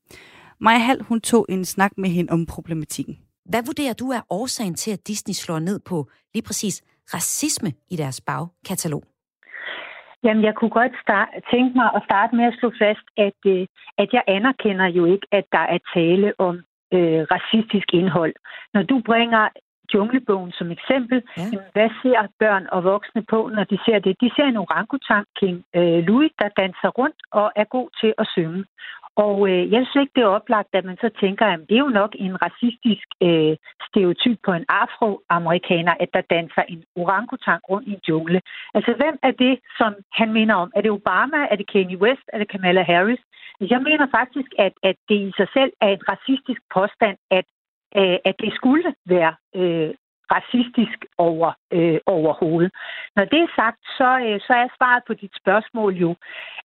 [0.64, 3.18] Maja Hall, hun tog en snak med hende om problematikken.
[3.51, 5.96] Hvad vurderer du er årsagen til, at Disney slår ned på
[6.35, 6.83] lige præcis
[7.14, 9.03] racisme i deres bagkatalog?
[10.25, 13.66] Jamen, jeg kunne godt start, tænke mig at starte med at slå fast, at, øh,
[13.98, 16.55] at jeg anerkender jo ikke, at der er tale om
[16.96, 18.35] øh, racistisk indhold.
[18.75, 19.48] Når du bringer
[19.94, 21.42] junglebogen som eksempel, ja.
[21.53, 24.20] jamen, hvad ser børn og voksne på, når de ser det?
[24.20, 28.27] De ser en orangutang, King øh, Louis, der danser rundt og er god til at
[28.35, 28.64] synge.
[29.16, 31.87] Og øh, jeg synes ikke, det er oplagt, at man så tænker, at det er
[31.87, 33.57] jo nok en racistisk øh,
[33.88, 38.40] stereotyp på en afroamerikaner, at der danser en orangutang rundt i en jungle.
[38.75, 40.72] Altså, hvem er det, som han mener om?
[40.77, 41.40] Er det Obama?
[41.51, 42.27] Er det Kanye West?
[42.33, 43.22] Er det Kamala Harris?
[43.61, 47.46] Altså, jeg mener faktisk, at, at det i sig selv er en racistisk påstand, at,
[47.96, 49.90] øh, at det skulle være øh,
[50.34, 52.72] racistisk over, øh, overhovedet.
[53.16, 56.14] Når det er sagt, så, øh, så er svaret på dit spørgsmål jo,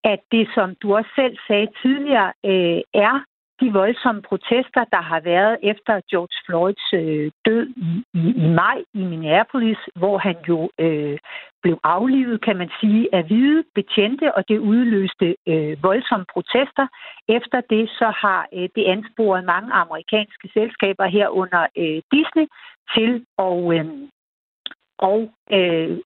[0.03, 3.15] at det, som du også selv sagde tidligere, øh, er
[3.61, 8.77] de voldsomme protester, der har været efter George Floyds øh, død i, i, i maj
[8.93, 11.17] i Minneapolis, hvor han jo øh,
[11.63, 16.87] blev aflivet, kan man sige, af hvide betjente, og det udløste øh, voldsomme protester.
[17.27, 22.47] Efter det så har øh, det ansporet mange amerikanske selskaber herunder øh, Disney
[22.93, 23.85] til at øh,
[24.99, 25.19] og,
[25.51, 25.97] øh,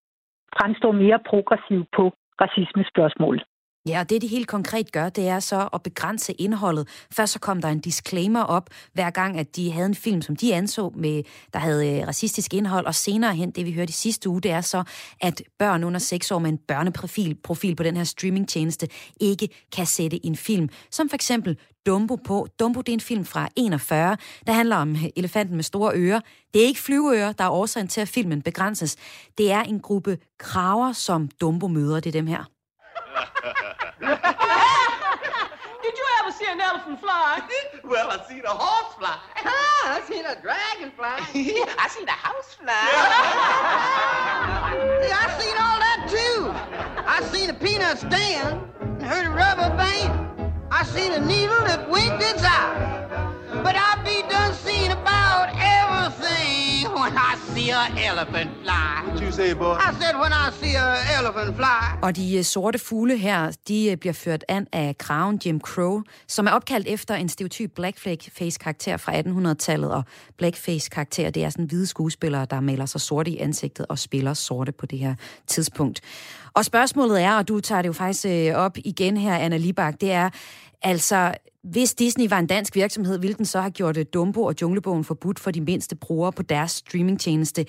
[0.57, 3.43] fremstå mere progressiv på racismespørgsmål.
[3.87, 6.87] Ja, og det de helt konkret gør, det er så at begrænse indholdet.
[7.11, 10.35] Først så kom der en disclaimer op, hver gang at de havde en film, som
[10.35, 13.93] de anså, med, der havde øh, racistisk indhold, og senere hen, det vi hørte i
[13.93, 14.83] sidste uge, det er så,
[15.21, 18.87] at børn under 6 år med en børneprofil profil på den her streamingtjeneste
[19.19, 22.47] ikke kan sætte en film, som for eksempel Dumbo på.
[22.59, 24.17] Dumbo, det er en film fra 41,
[24.47, 26.19] der handler om øh, elefanten med store ører.
[26.53, 28.95] Det er ikke flyveører, der er årsagen til, at filmen begrænses.
[29.37, 32.60] Det er en gruppe kraver, som Dumbo møder, det er dem her.
[35.83, 37.41] Did you ever see an elephant fly?
[37.83, 39.17] well, I seen a horse fly.
[39.37, 41.19] Ah, I seen a dragon fly.
[41.79, 42.87] I seen a house fly.
[45.01, 46.51] See, I seen all that too.
[47.05, 50.53] I seen a peanut stand and heard a rubber band.
[50.71, 53.07] I seen a needle that winked its eye.
[53.63, 59.11] But I be done seeing about everything when I see an elephant fly.
[59.11, 59.73] What you say, boy?
[59.73, 61.99] I said when I see an elephant fly.
[62.01, 66.01] Og de øh, sorte fugle her, de øh, bliver ført an af kraven Jim Crow,
[66.27, 69.91] som er opkaldt efter en stereotyp blackface-karakter fra 1800-tallet.
[69.91, 70.03] Og
[70.37, 74.71] blackface-karakter, det er sådan hvide skuespillere, der maler sig sorte i ansigtet og spiller sorte
[74.71, 75.15] på det her
[75.47, 76.01] tidspunkt.
[76.53, 80.01] Og spørgsmålet er, og du tager det jo faktisk øh, op igen her, Anna Libak,
[80.01, 80.29] det er,
[80.81, 84.55] altså, hvis Disney var en dansk virksomhed, ville den så have gjort øh, Dumbo og
[84.61, 87.65] Junglebogen forbudt for de mindste brugere på deres streamingtjeneste?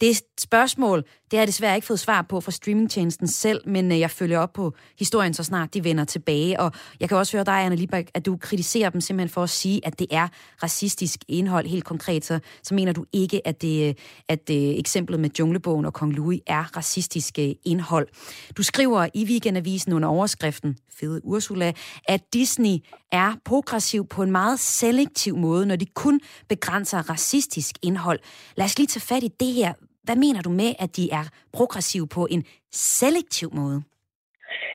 [0.00, 4.00] Det spørgsmål, det har jeg desværre ikke fået svar på fra streamingtjenesten selv, men øh,
[4.00, 6.60] jeg følger op på historien, så snart de vender tilbage.
[6.60, 9.50] Og jeg kan også høre dig, Anna Libak, at du kritiserer dem simpelthen for at
[9.50, 10.28] sige, at det er
[10.62, 11.66] racistisk indhold.
[11.66, 13.94] Helt konkret, så, så mener du ikke, at, det, øh,
[14.28, 18.08] at det, eksemplet med Junglebogen og Kong Louis er racistisk indhold.
[18.56, 21.72] Du skriver i Weekendavisen under overskriften, Fede Ursula,
[22.08, 22.76] at Disney
[23.12, 28.18] er progressiv på en meget selektiv måde, når de kun begrænser racistisk indhold.
[28.56, 29.72] Lad os lige tage fat i det her.
[30.06, 32.42] Hvad mener du med, at de er progressive på en
[32.72, 33.82] selektiv måde?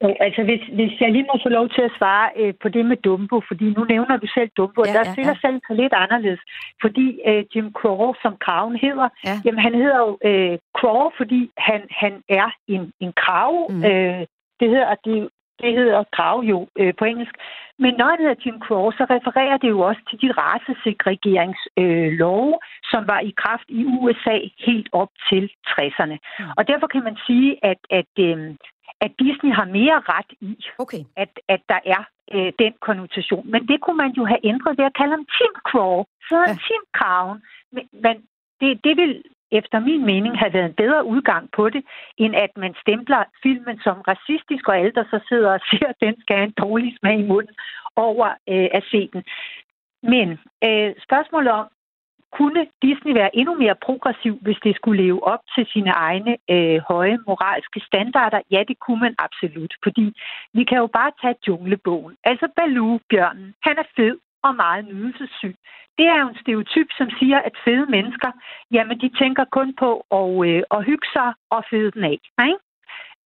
[0.04, 2.86] Jo, altså hvis, hvis jeg lige må få lov til at svare øh, på det
[2.86, 5.44] med Dumbo, fordi nu nævner du selv Dumbo, ja, og der ja, stiller ja.
[5.46, 6.42] selv sig lidt anderledes,
[6.82, 9.36] fordi øh, Jim Crow, som kraven hedder, ja.
[9.46, 13.54] jamen han hedder jo øh, Crow, fordi han, han er en, en krav.
[13.72, 13.84] Mm.
[13.90, 14.22] Øh,
[14.60, 15.30] det hedder, det,
[15.62, 17.36] Det hedder Krav jo øh, på engelsk.
[17.84, 22.60] Men når det hedder Jim Crow, så refererer det jo også til de racesegregeringslove, øh,
[22.92, 26.18] som var i kraft i USA helt op til 60'erne.
[26.58, 28.56] Og derfor kan man sige, at, at, øh,
[29.06, 31.04] at Disney har mere ret i, okay.
[31.16, 32.04] at, at der er
[32.36, 33.52] øh, den konnotation.
[33.54, 36.04] Men det kunne man jo have ændret ved at kalde ham Tim Crow.
[36.30, 36.54] Så ja.
[36.68, 37.36] Tim Crown.
[37.72, 38.16] Men, men
[38.62, 41.84] det, det vil efter min mening have været en bedre udgang på det,
[42.18, 46.02] end at man stempler filmen som racistisk, og alle, der så sidder og siger, at
[46.06, 47.56] den skal have en dårlig smag i munden
[47.96, 49.24] over øh, at se den.
[50.04, 50.28] Men
[50.68, 51.68] øh, spørgsmålet om,
[52.38, 56.80] kunne Disney være endnu mere progressiv, hvis det skulle leve op til sine egne øh,
[56.90, 58.42] høje moralske standarder?
[58.52, 60.06] Ja, det kunne man absolut, fordi
[60.54, 62.16] vi kan jo bare tage junglebogen.
[62.24, 65.56] Altså Baloo, bjørnen, han er fed og meget nydelsessyg.
[65.98, 68.32] Det er jo en stereotyp, som siger, at fede mennesker,
[68.72, 72.18] jamen de tænker kun på at, øh, at hygge sig og fede den af.
[72.48, 72.60] Ikke?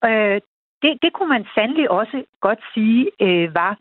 [0.08, 0.41] Øh,
[0.82, 3.78] det, det kunne man sandelig også godt sige øh, var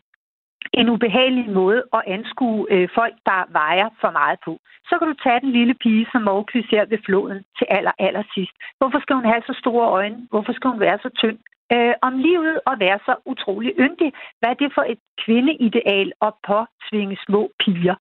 [0.73, 4.59] en ubehagelig måde at anskue øh, folk, der vejer for meget på.
[4.89, 8.23] Så kan du tage den lille pige, som Mowgli ser ved floden til aller, aller
[8.33, 8.51] sidst.
[8.77, 10.27] Hvorfor skal hun have så store øjne?
[10.29, 11.39] Hvorfor skal hun være så tynd?
[11.73, 14.13] Øh, om livet og være så utrolig yndig.
[14.39, 17.95] Hvad er det for et kvindeideal at påtvinge små piger?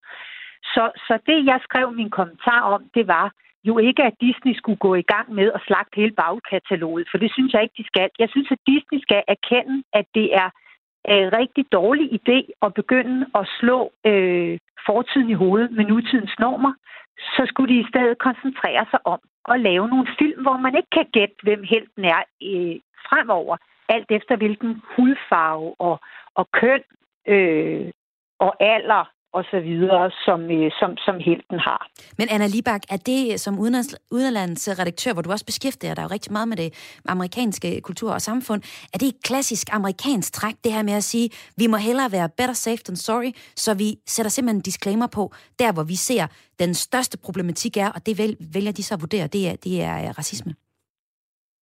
[0.74, 3.32] Så, så det, jeg skrev min kommentar om, det var
[3.64, 7.30] jo ikke, at Disney skulle gå i gang med at slagte hele bagkataloget, for det
[7.32, 8.08] synes jeg ikke, de skal.
[8.18, 10.48] Jeg synes, at Disney skal erkende, at det er
[11.08, 16.72] en rigtig dårlig idé at begynde at slå øh, fortiden i hovedet med nutidens normer.
[17.36, 20.92] Så skulle de i stedet koncentrere sig om at lave nogle film, hvor man ikke
[20.92, 22.76] kan gætte, hvem helten er øh,
[23.08, 23.56] fremover,
[23.88, 26.00] alt efter hvilken hudfarve og,
[26.34, 26.82] og køn
[27.28, 27.90] øh,
[28.38, 29.04] og alder
[29.36, 31.88] og så videre, som, øh, som, som helten har.
[32.18, 36.32] Men Anna Libak, er det som udenlands, udenlandsredaktør, hvor du også beskæftiger dig jo rigtig
[36.32, 38.62] meget med det amerikanske kultur og samfund,
[38.94, 42.28] er det et klassisk amerikansk træk, det her med at sige, vi må hellere være
[42.36, 46.26] better safe than sorry, så vi sætter simpelthen en disclaimer på, der hvor vi ser,
[46.58, 50.18] den største problematik er, og det vælger de så at vurdere, det er, det er
[50.18, 50.54] racisme.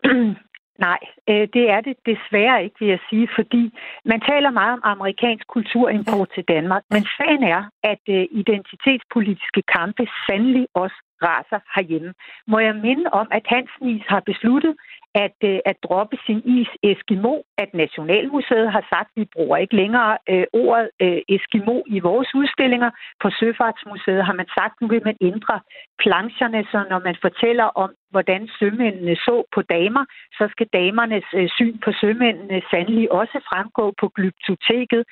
[0.87, 3.63] Nej, øh, det er det desværre ikke, vil jeg sige, fordi
[4.05, 10.03] man taler meget om amerikansk kulturimport til Danmark, men sagen er, at øh, identitetspolitiske kampe
[10.27, 12.13] sandelig også raser herhjemme.
[12.47, 14.75] Må jeg minde om, at Hansen Is har besluttet
[15.15, 19.77] at, øh, at droppe sin is Eskimo, at Nationalmuseet har sagt, at vi bruger ikke
[19.77, 22.91] længere øh, ordet øh, Eskimo i vores udstillinger.
[23.23, 25.61] På Søfartsmuseet har man sagt, at nu vil man ændre
[26.03, 30.05] plancherne, så når man fortæller om, hvordan sømændene så på damer,
[30.39, 35.05] så skal damernes øh, syn på sømændene sandelig også fremgå på glyptoteket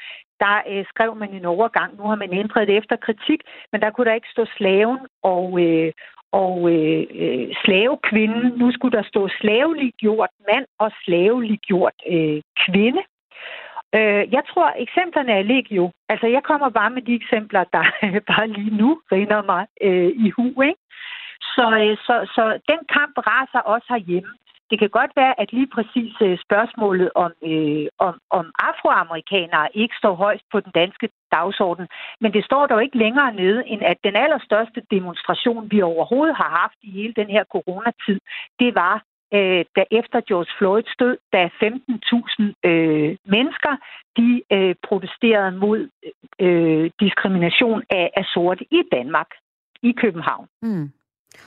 [0.44, 1.96] der øh, skrev man en overgang.
[1.98, 3.40] Nu har man ændret det efter kritik,
[3.72, 5.92] men der kunne der ikke stå slaven og, øh,
[6.32, 8.52] og øh, øh, slavekvinden.
[8.56, 13.02] Nu skulle der stå slaveliggjort mand og slaveliggjort øh, kvinde.
[13.94, 15.90] Øh, jeg tror, eksemplerne er legio.
[16.08, 17.84] Altså, jeg kommer bare med de eksempler, der
[18.32, 20.62] bare lige nu rinder mig øh, i hu.
[20.62, 20.82] Ikke?
[21.54, 24.32] Så, øh, så, så den kamp raser også herhjemme.
[24.70, 29.94] Det kan godt være, at lige præcis øh, spørgsmålet om, øh, om, om afroamerikanere ikke
[29.98, 31.86] står højst på den danske dagsorden,
[32.20, 36.50] men det står dog ikke længere nede, end at den allerstørste demonstration, vi overhovedet har
[36.60, 38.18] haft i hele den her coronatid,
[38.60, 39.02] det var
[39.34, 43.74] øh, da efter George Floyds død, da 15.000 øh, mennesker
[44.16, 45.88] de øh, protesterede mod
[46.40, 49.30] øh, diskrimination af, af sorte i Danmark,
[49.82, 50.46] i København.
[50.62, 50.90] Mm.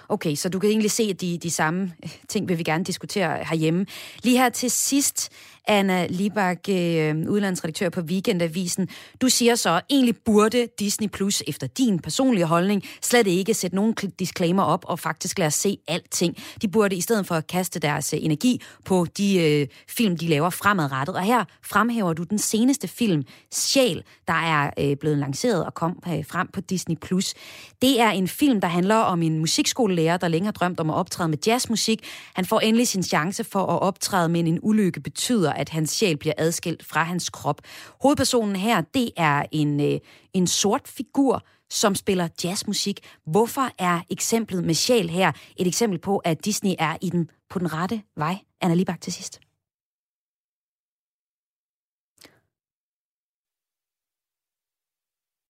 [0.10, 2.84] Okay, så du kan egentlig se, at de, de samme øh, ting vil vi gerne
[2.84, 3.86] diskutere herhjemme.
[4.24, 5.32] Lige her til sidst,
[5.68, 8.88] Anna Libak, øh, udlandsredaktør på Weekendavisen.
[9.22, 13.94] Du siger så, egentlig burde Disney Plus, efter din personlige holdning, slet ikke sætte nogen
[14.20, 16.38] disclaimer op og faktisk lade os se alting.
[16.62, 20.28] De burde i stedet for at kaste deres øh, energi på de øh, film, de
[20.28, 21.16] laver fremadrettet.
[21.16, 26.04] Og her fremhæver du den seneste film, Sjæl, der er øh, blevet lanceret og kom
[26.08, 27.34] øh, frem på Disney Plus.
[27.82, 29.40] Det er en film, der handler om en
[29.74, 32.06] højskolelærer, der længe har drømt om at optræde med jazzmusik.
[32.34, 36.18] Han får endelig sin chance for at optræde, men en ulykke betyder, at hans sjæl
[36.18, 37.62] bliver adskilt fra hans krop.
[38.02, 40.00] Hovedpersonen her, det er en, øh,
[40.34, 43.00] en sort figur, som spiller jazzmusik.
[43.26, 47.60] Hvorfor er eksemplet med sjæl her et eksempel på, at Disney er i den, på
[47.60, 48.36] den rette vej?
[48.62, 49.40] Anna Libak til sidst.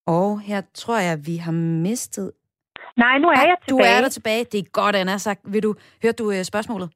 [0.07, 2.31] Og her tror jeg, vi har mistet...
[2.97, 3.73] Nej, nu er jeg tilbage.
[3.73, 4.43] Du er der tilbage.
[4.43, 5.17] Det er godt, Anna.
[5.17, 6.89] Så vil du, hørte du uh, spørgsmålet?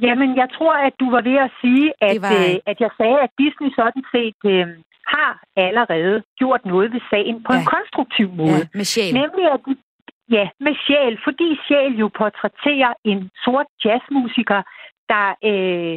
[0.00, 2.34] Jamen, jeg tror, at du var ved at sige, at, var...
[2.34, 4.66] øh, at jeg sagde, at Disney sådan set øh,
[5.14, 7.58] har allerede gjort noget ved sagen på ja.
[7.58, 8.62] en konstruktiv måde.
[8.64, 9.14] Ja, med sjæl.
[9.22, 9.72] Nemlig, at de,
[10.36, 14.60] ja, med sjæl, fordi sjæl jo portrætterer en sort jazzmusiker,
[15.12, 15.94] der øh,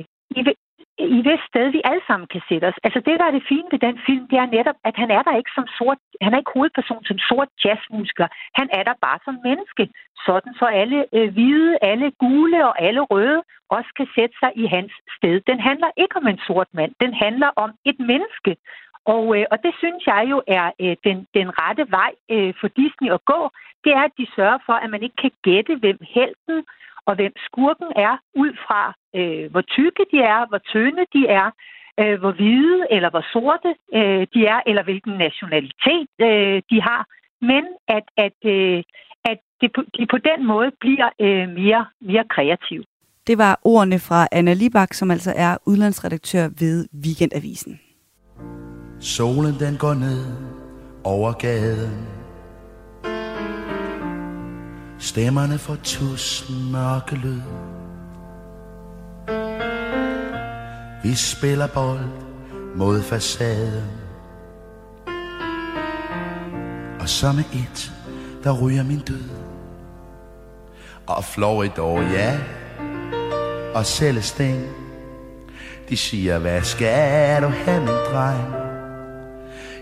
[1.18, 2.80] i, det sted, vi alle sammen kan sætte os.
[2.86, 5.24] Altså det, der er det fine ved den film, det er netop, at han er
[5.24, 8.28] der ikke som sort, han er ikke hovedperson som sort jazzmusiker.
[8.60, 9.84] Han er der bare som menneske.
[10.26, 14.66] Sådan så alle øh, hvide, alle gule og alle røde også kan sætte sig i
[14.76, 15.36] hans sted.
[15.52, 16.92] Den handler ikke om en sort mand.
[17.04, 18.52] Den handler om et menneske.
[19.14, 22.68] Og, øh, og det synes jeg jo er øh, den, den rette vej øh, for
[22.68, 23.50] Disney at gå.
[23.84, 26.58] Det er, at de sørger for, at man ikke kan gætte, hvem helten
[27.08, 28.14] og hvem skurken er,
[28.44, 28.82] ud fra
[29.20, 31.48] øh, hvor tykke de er, hvor tynde de er,
[32.02, 37.02] øh, hvor hvide eller hvor sorte øh, de er, eller hvilken nationalitet øh, de har.
[37.50, 37.64] Men
[37.98, 38.84] at, at, øh,
[39.32, 42.84] at det, de på den måde bliver øh, mere, mere kreative.
[43.28, 47.80] Det var ordene fra Anna Libak, som altså er udlandsredaktør ved Weekendavisen.
[49.00, 50.24] Solen den går ned
[51.04, 52.18] over gaden
[55.00, 57.42] Stemmerne får tus mørke lyd
[61.08, 62.06] Vi spiller bold
[62.76, 63.84] mod facaden.
[67.00, 67.92] Og så med et,
[68.44, 69.30] der ryger min død.
[71.08, 72.40] Og Florida, ja.
[73.74, 74.68] Og Celestine
[75.90, 78.54] De siger, hvad skal du have, min dreng?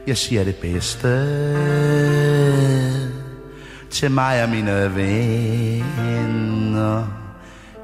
[0.07, 1.07] Jeg siger det bedste
[3.89, 6.05] til mig og mine venner.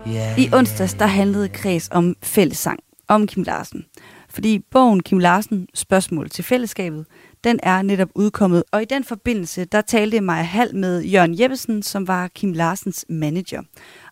[0.07, 2.79] Yeah, I onsdags der handlede kreds om fællessang,
[3.15, 3.85] om Kim Larsen.
[4.35, 7.05] Fordi bogen Kim Larsen, Spørgsmål til fællesskabet,
[7.43, 11.83] den er netop udkommet, og i den forbindelse, der talte Maja Hall med Jørgen Jeppesen,
[11.83, 13.61] som var Kim Larsens manager.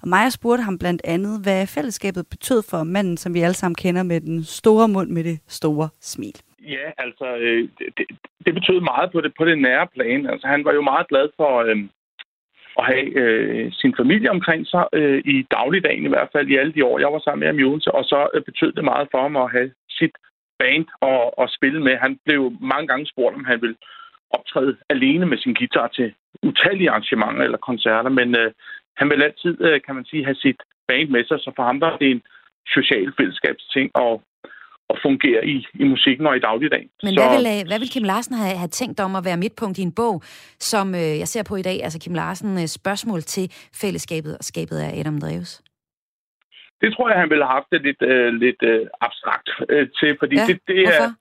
[0.02, 3.76] Og Maja spurgte ham blandt andet, hvad fællesskabet betød for manden, som vi alle sammen
[3.76, 6.38] kender med den store mund med det store smil.
[6.76, 8.06] Ja, altså, øh, det,
[8.46, 10.26] det betød meget på det, på det nære plan.
[10.32, 11.78] Altså, han var jo meget glad for øh,
[12.80, 16.74] at have øh, sin familie omkring sig, øh, i dagligdagen i hvert fald, i alle
[16.74, 19.08] de år, jeg var sammen med ham i Odense, og så øh, betød det meget
[19.12, 20.16] for ham at have sit
[20.60, 21.96] band og, og spille med.
[21.98, 23.78] Han blev mange gange spurgt, om han ville
[24.30, 26.14] optræde alene med sin guitar til
[26.44, 28.52] utallige arrangementer eller koncerter, men øh,
[28.98, 31.82] han vil altid, øh, kan man sige, have sit band med sig, så for ham
[31.82, 32.22] var det en
[32.68, 34.22] social fællesskabsting, og
[34.90, 36.90] at fungere i, i musikken og i dagligdagen.
[37.04, 39.38] Men så, hvad, vil, øh, hvad vil Kim Larsen have, have tænkt om at være
[39.38, 40.16] midtpunkt i en bog,
[40.72, 43.46] som øh, jeg ser på i dag, altså Kim Larsen øh, spørgsmål til
[43.82, 45.52] fællesskabet og skabet af Adam Dreves?
[46.82, 50.18] Det tror jeg, han ville have haft det lidt, øh, lidt øh, abstrakt øh, til,
[50.20, 51.14] fordi ja, det, det er...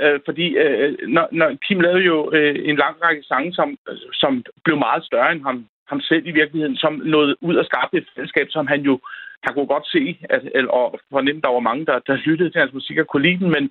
[0.00, 3.68] Øh, fordi øh, når, når Kim lavede jo øh, en lang række sange, som,
[4.12, 7.96] som blev meget større end ham, ham selv i virkeligheden, som noget ud og skabte
[7.96, 9.00] et fællesskab, som han jo
[9.44, 12.60] han kunne godt se, at, eller, og fornemme, der var mange, der, der lyttede til
[12.60, 13.70] hans musik og kunne lide den, men,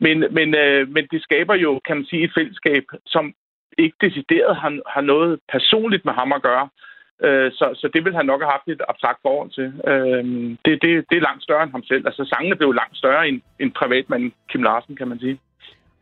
[0.00, 3.34] men, men, øh, men det skaber jo, kan man sige, et fællesskab, som
[3.78, 6.68] ikke decideret har, har noget personligt med ham at gøre.
[7.24, 9.68] Øh, så, så det vil han nok have haft et abstrakt forhold til.
[9.90, 10.24] Øh,
[10.64, 12.06] det, det, det er langt større end ham selv.
[12.06, 15.38] Altså sangene blev langt større end, end privatmanden Kim Larsen, kan man sige.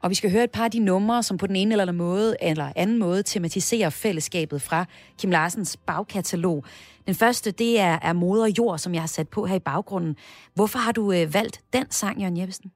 [0.02, 1.96] Og vi skal høre et par af de numre, som på den ene eller anden
[1.96, 4.84] måde, eller anden måde tematiserer fællesskabet fra
[5.18, 6.64] Kim Larsens bagkatalog.
[7.06, 10.16] Den første, det er, er Moder Jord, som jeg har sat på her i baggrunden.
[10.54, 12.72] Hvorfor har du øh, valgt den sang, Jørgen Jeppesen?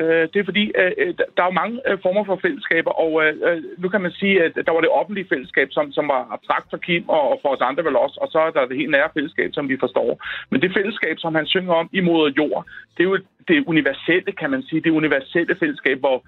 [0.00, 3.12] Øh, det er fordi, øh, øh der er jo mange øh, former for fællesskaber, og
[3.24, 6.22] øh, øh, nu kan man sige, at der var det offentlige fællesskab, som, som var
[6.34, 8.76] abstrakt for Kim og, og for os andre vel også, og så er der det
[8.76, 10.10] helt nære fællesskab, som vi forstår.
[10.50, 12.66] Men det fællesskab, som han synger om i Moder Jord,
[12.96, 13.18] det er jo
[13.48, 16.26] det universelle, kan man sige, det universelle fællesskab, hvor,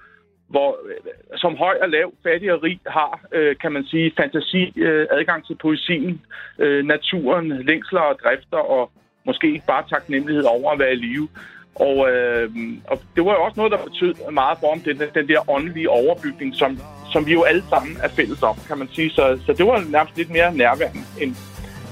[0.49, 0.97] hvor øh,
[1.37, 5.47] som høj og lav, fattig og rig har, øh, kan man sige, fantasi, øh, adgang
[5.47, 6.21] til poesien,
[6.59, 8.91] øh, naturen, længsler og drifter, og
[9.27, 11.29] måske bare taknemmelighed over at være i live.
[11.75, 12.51] Og, øh,
[12.89, 15.91] og det var jo også noget, der betød meget for ham, den, den der åndelige
[15.91, 16.81] overbygning, som,
[17.12, 19.11] som vi jo alle sammen er fælles om, kan man sige.
[19.11, 21.37] Så, så det var nærmest lidt mere nærværende end,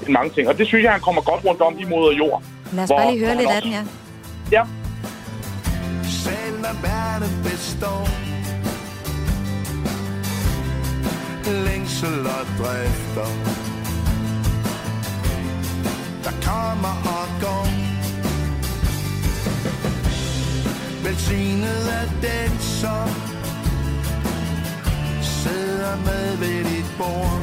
[0.01, 0.47] end mange ting.
[0.47, 2.43] Og det synes jeg, han kommer godt rundt om i moder jord.
[2.73, 3.55] Lad os bare lige høre lidt også...
[3.55, 3.83] af den, ja.
[4.51, 4.63] Ja.
[6.03, 8.27] Selv når verden består
[11.65, 13.29] Længsel og drifter
[16.23, 17.96] Der kommer og går
[21.03, 23.07] Velsignet af den, som
[25.21, 27.41] sidder med ved dit bord.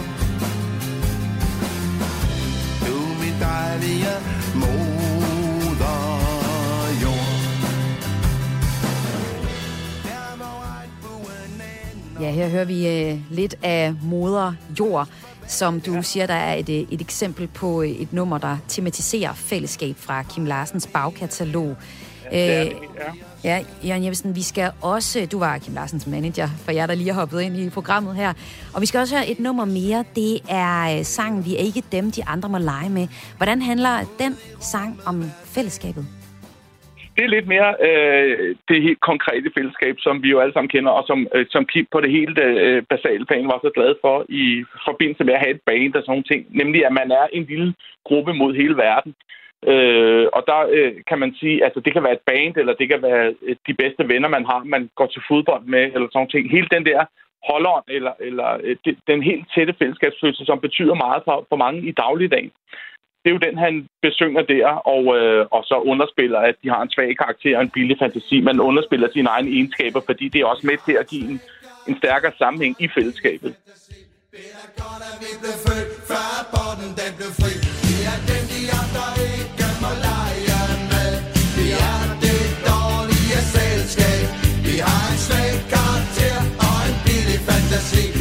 [2.87, 4.15] Du, min dejlige
[4.55, 6.01] moder
[7.03, 7.35] jord.
[12.21, 15.09] Ja, her hører vi øh, lidt af moder jord,
[15.47, 16.03] som du ja.
[16.03, 20.23] siger, der er et, øh, et eksempel på øh, et nummer, der tematiserer fællesskab fra
[20.23, 21.77] Kim Larsens bagkatalog.
[22.33, 22.71] Ja, øh,
[23.45, 23.65] ja.
[23.85, 27.21] Jørgen Jeppesen, vi skal også, du var Kim Larsens manager, for jer, der lige har
[27.21, 28.33] hoppet ind i programmet her,
[28.73, 32.11] og vi skal også høre et nummer mere, det er sangen Vi er ikke dem,
[32.11, 33.09] de andre må lege med.
[33.37, 36.07] Hvordan handler den sang om fællesskabet?
[37.17, 40.91] Det er lidt mere øh, det helt konkrete fællesskab, som vi jo alle sammen kender,
[40.91, 44.27] og som, øh, som Kim på det helt øh, basale plan var så glad for
[44.29, 46.43] i forbindelse med at have et band og sådan nogle ting.
[46.61, 47.75] Nemlig, at man er en lille
[48.09, 49.15] gruppe mod hele verden.
[49.73, 52.89] Øh, og der øh, kan man sige, altså det kan være et band, eller det
[52.89, 56.19] kan være øh, de bedste venner, man har, man går til fodbold med, eller sådan
[56.21, 56.51] nogle ting.
[56.51, 57.01] Hele den der
[57.51, 61.93] holderen, eller, eller øh, den helt tætte fællesskabsfølelse, som betyder meget for, for mange i
[61.93, 62.53] dagligdagen
[63.25, 66.83] det er jo den, han besynger der, og, øh, og så underspiller, at de har
[66.83, 68.41] en svag karakter og en billig fantasi.
[68.41, 71.41] Man underspiller sine egne egenskaber, fordi det er også med til at give en,
[71.89, 73.55] en stærkere sammenhæng i fællesskabet.
[84.67, 88.14] Vi har en svag karakter og en billig fantasi.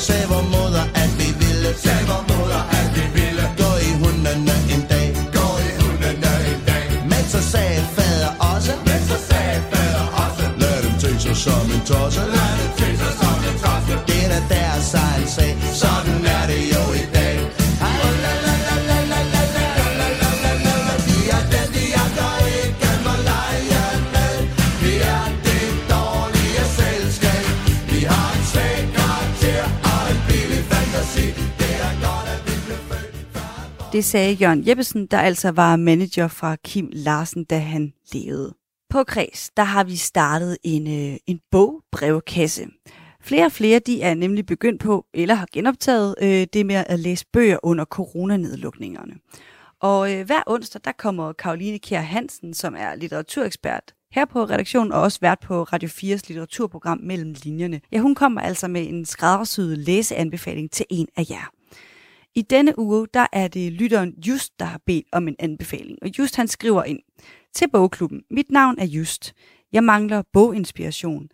[0.00, 4.54] Sagde vor moder, at vi ville, sagde vor moder, at vi ville, gå i hundene
[4.74, 6.86] en dag, gå i hundene en dag.
[7.12, 11.64] Men så sagde fader også, men så sagde fader også, lad dem tænke sig som
[11.74, 12.39] en tosse,
[33.92, 38.54] Det sagde Jørgen Jeppesen, der altså var manager fra Kim Larsen, da han levede.
[38.90, 42.66] På Kreds, der har vi startet en, øh, en bogbrevkasse.
[43.20, 46.98] Flere og flere de er nemlig begyndt på, eller har genoptaget øh, det med at
[46.98, 49.14] læse bøger under coronanedlukningerne.
[49.80, 54.92] Og øh, hver onsdag, der kommer Karoline Kjær Hansen, som er litteraturekspert her på redaktionen,
[54.92, 57.80] og også vært på Radio 4's litteraturprogram Mellem Linjerne.
[57.92, 61.59] Ja, hun kommer altså med en skræddersyet læseanbefaling til en af jer.
[62.34, 65.98] I denne uge, der er det lytteren Just, der har bedt om en anbefaling.
[66.02, 67.00] Og Just han skriver ind
[67.54, 68.22] til bogklubben.
[68.30, 69.34] Mit navn er Just.
[69.72, 71.28] Jeg mangler boginspiration.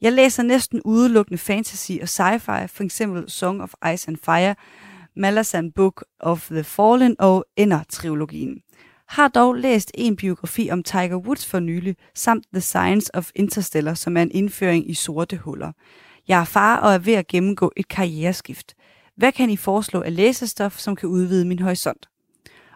[0.00, 4.54] Jeg læser næsten udelukkende fantasy og sci-fi, for eksempel Song of Ice and Fire,
[5.16, 8.62] Malazan Book of the Fallen og Ender-trilogien.
[9.08, 13.94] Har dog læst en biografi om Tiger Woods for nylig, samt The Science of Interstellar,
[13.94, 15.72] som er en indføring i sorte huller.
[16.28, 18.75] Jeg er far og er ved at gennemgå et karriereskift.
[19.16, 22.08] Hvad kan I foreslå af læsestof, som kan udvide min horisont?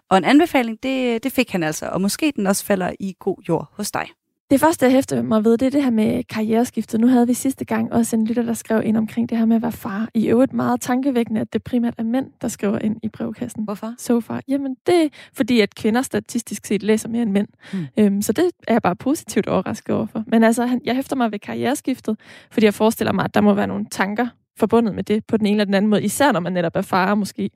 [0.08, 3.36] Og en anbefaling, det, det fik han altså, og måske den også falder i god
[3.48, 4.06] jord hos dig.
[4.50, 7.00] Det første, jeg hæfter mig ved, det er det her med karriereskiftet.
[7.00, 9.56] Nu havde vi sidste gang også en lytter, der skrev ind omkring det her med
[9.56, 10.08] at være far.
[10.14, 13.64] I øvrigt meget tankevækkende, at det primært er mænd, der skriver ind i brevkassen.
[13.64, 13.94] Hvorfor?
[13.98, 14.42] So far.
[14.48, 17.48] Jamen, det er fordi, at kvinder statistisk set læser mere end mænd.
[17.72, 17.86] Hmm.
[17.98, 20.24] Øhm, så det er jeg bare positivt overrasket overfor.
[20.26, 22.20] Men altså, jeg hæfter mig ved karriereskiftet,
[22.50, 24.26] fordi jeg forestiller mig, at der må være nogle tanker
[24.60, 26.82] forbundet med det på den ene eller den anden måde, især når man netop er
[26.82, 27.50] far måske,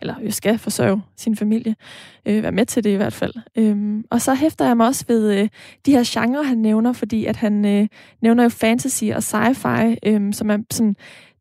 [0.00, 1.76] eller jo skal forsørge sin familie,
[2.26, 3.34] øh, være med til det i hvert fald.
[3.56, 5.48] Øhm, og så hæfter jeg mig også ved øh,
[5.86, 7.88] de her genrer, han nævner, fordi at han øh,
[8.22, 10.96] nævner jo fantasy og sci-fi, øh, som er sådan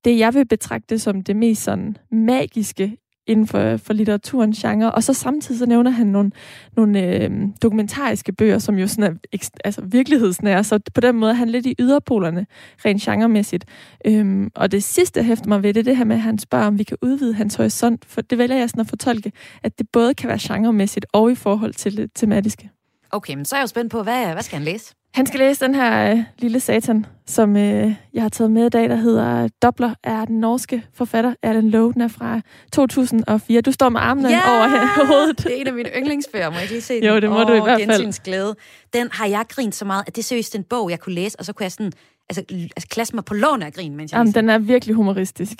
[0.05, 2.97] det, jeg vil betragte som det mest sådan magiske
[3.29, 4.91] inden for, for litteraturens genre.
[4.91, 6.31] Og så samtidig så nævner han nogle,
[6.77, 9.03] nogle øh, dokumentariske bøger, som jo sådan
[9.33, 10.63] er altså virkelighedsnære.
[10.63, 12.45] Så på den måde er han lidt i yderpolerne,
[12.85, 13.65] rent genremæssigt.
[14.05, 16.37] Øhm, og det sidste, jeg hæfter mig ved, det er det her med, at han
[16.37, 18.05] spørger, om vi kan udvide hans horisont.
[18.05, 19.31] For det vælger jeg sådan at fortolke,
[19.63, 22.69] at det både kan være genremæssigt og i forhold til det tematiske.
[23.11, 24.93] Okay, men så er jeg jo spændt på, hvad, hvad skal han læse?
[25.13, 28.69] Han skal læse den her øh, lille satan, som øh, jeg har taget med i
[28.69, 31.93] dag, der hedder Dobler, er den norske forfatter Erlen Lowe.
[31.93, 32.41] Den er fra
[32.73, 33.61] 2004.
[33.61, 34.39] Du står med armene Ja!
[34.57, 35.37] over hovedet.
[35.37, 37.03] Det er en af mine yndlingsbøger, må jeg ikke lige se den?
[37.03, 38.23] Jo, det må du i hvert fald.
[38.23, 38.55] Glæde.
[38.93, 41.39] Den har jeg grint så meget, at det er seriøst en bog, jeg kunne læse,
[41.39, 41.91] og så kunne jeg sådan,
[42.29, 45.57] altså, altså klasse mig på låne af grin, mens jeg Jamen, den er virkelig humoristisk.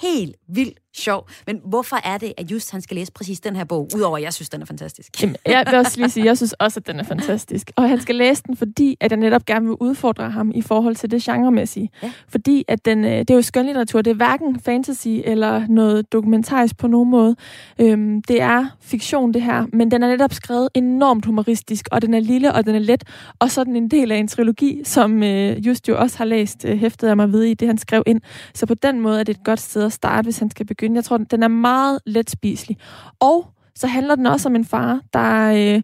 [0.00, 1.28] Helt vildt sjov.
[1.46, 4.22] Men hvorfor er det, at just han skal læse præcis den her bog, udover at
[4.22, 5.22] jeg synes, den er fantastisk?
[5.22, 7.70] Jamen, jeg vil også lige sige, jeg synes også, at den er fantastisk.
[7.76, 10.96] Og han skal læse den, fordi at jeg netop gerne vil udfordre ham i forhold
[10.96, 11.90] til det genremæssige.
[12.02, 12.12] Ja.
[12.28, 16.78] Fordi at den, øh, det er jo skønlitteratur, det er hverken fantasy eller noget dokumentarisk
[16.78, 17.36] på nogen måde.
[17.78, 22.14] Øhm, det er fiktion, det her, men den er netop skrevet enormt humoristisk, og den
[22.14, 23.04] er lille, og den er let,
[23.38, 26.24] og så er den en del af en trilogi, som øh, just jo også har
[26.24, 28.20] læst, øh, hæftet jeg mig ved i det, han skrev ind.
[28.54, 30.96] Så på den måde er det et godt sted at starte, hvis han skal begynde.
[30.96, 32.76] Jeg tror, den er meget let spiselig.
[33.20, 35.52] Og så handler den også om en far, der...
[35.76, 35.82] Øh,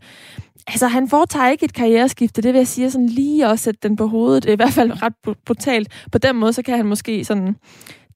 [0.70, 3.96] Altså, han foretager ikke et karriereskifte, det vil jeg sige, sådan lige at sætte den
[3.96, 5.92] på hovedet, i hvert fald ret brutalt.
[6.12, 7.56] På den måde, så kan han måske sådan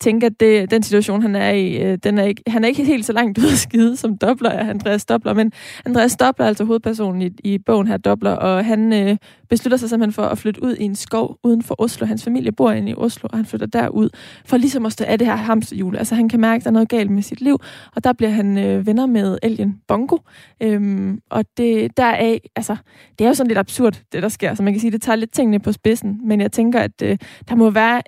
[0.03, 2.85] tænke, at det, den situation, han er i, øh, den er ikke, han er ikke
[2.85, 5.35] helt så langt ud af skide, som Dobler er, Andreas Dobler.
[5.35, 5.53] Men
[5.87, 9.17] Andreas Dobler er altså hovedpersonen i, i bogen her, Dobler, og han øh,
[9.49, 12.07] beslutter sig simpelthen for at flytte ud i en skov uden for Oslo.
[12.07, 14.09] Hans familie bor inde i Oslo, og han flytter derud
[14.45, 15.97] for ligesom at stå af det her hamsterhjul.
[15.97, 17.59] Altså han kan mærke, at der er noget galt med sit liv,
[17.97, 20.17] og der bliver han øh, venner med Elgen Bongo.
[20.63, 22.77] Øhm, og det der er, altså,
[23.19, 24.55] det er jo sådan lidt absurd, det der sker.
[24.55, 26.21] Så man kan sige, det tager lidt tingene på spidsen.
[26.25, 28.03] Men jeg tænker, at øh, der må være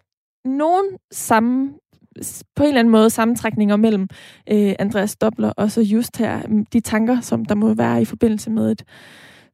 [0.45, 1.73] nogen samme
[2.57, 4.09] på en eller anden måde sammentrækninger mellem
[4.51, 8.51] øh, Andreas Dobler og så just her de tanker, som der må være i forbindelse
[8.51, 8.85] med et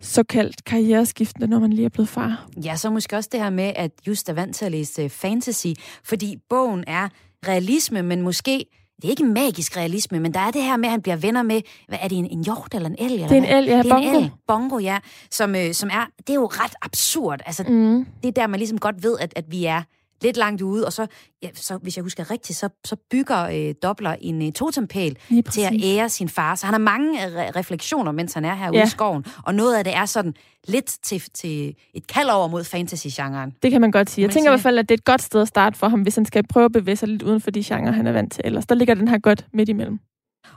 [0.00, 2.46] såkaldt karriereskiftende, når man lige er blevet far.
[2.64, 5.10] Ja, så måske også det her med, at just er vant til at læse øh,
[5.10, 5.66] fantasy,
[6.04, 7.08] fordi bogen er
[7.48, 8.64] realisme, men måske
[8.96, 11.42] det er ikke magisk realisme, men der er det her med, at han bliver venner
[11.42, 13.12] med, hvad er det, en, en hjort eller en elg?
[13.14, 14.08] Eller Det er en elg, ja, det er bongo.
[14.18, 14.98] En elg, bongo, ja,
[15.30, 17.40] som, øh, som er, det er jo ret absurd.
[17.46, 18.06] Altså, Mm.
[18.22, 19.82] det er der, man ligesom godt ved, at, at vi er
[20.22, 21.06] lidt langt ude, og så,
[21.42, 25.16] ja, så hvis jeg husker rigtigt, så, så bygger øh, Dobler en øh, totempæl
[25.50, 26.54] til at ære sin far.
[26.54, 28.84] Så han har mange øh, re- refleksioner, mens han er herude Ja.
[28.86, 30.34] i skoven, og noget af det er sådan
[30.68, 33.52] lidt til, til et kald over mod fantasy-genren.
[33.62, 34.22] Det kan man godt sige.
[34.24, 36.00] Jeg tænker i hvert fald, at det er et godt sted at starte for ham,
[36.02, 38.32] hvis han skal prøve at bevæge sig lidt uden for de genrer, han er vant
[38.32, 38.42] til.
[38.44, 39.98] Ellers der ligger den her godt midt imellem.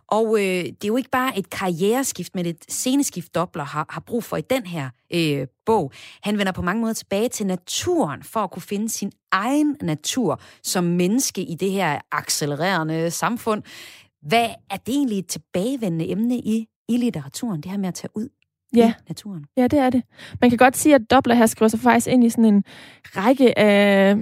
[0.08, 4.02] Og øh, det er jo ikke bare et karriereskift, men et sceneskift, Dobler har, har
[4.02, 5.92] brug for i den her øh, bog.
[6.22, 10.42] Han vender på mange måder tilbage til naturen for at kunne finde sin egen natur
[10.64, 13.64] som menneske i det her accelererende samfund.
[14.22, 18.12] Hvad er det egentlig et tilbagevendende emne i, i litteraturen, det her med at tage
[18.16, 18.30] ud
[18.76, 18.90] Ja.
[19.00, 19.46] i naturen?
[19.58, 20.04] Ja, det er det.
[20.42, 22.64] Man kan godt sige, at Dobler her skriver sig faktisk ind i sådan en
[23.04, 24.18] række af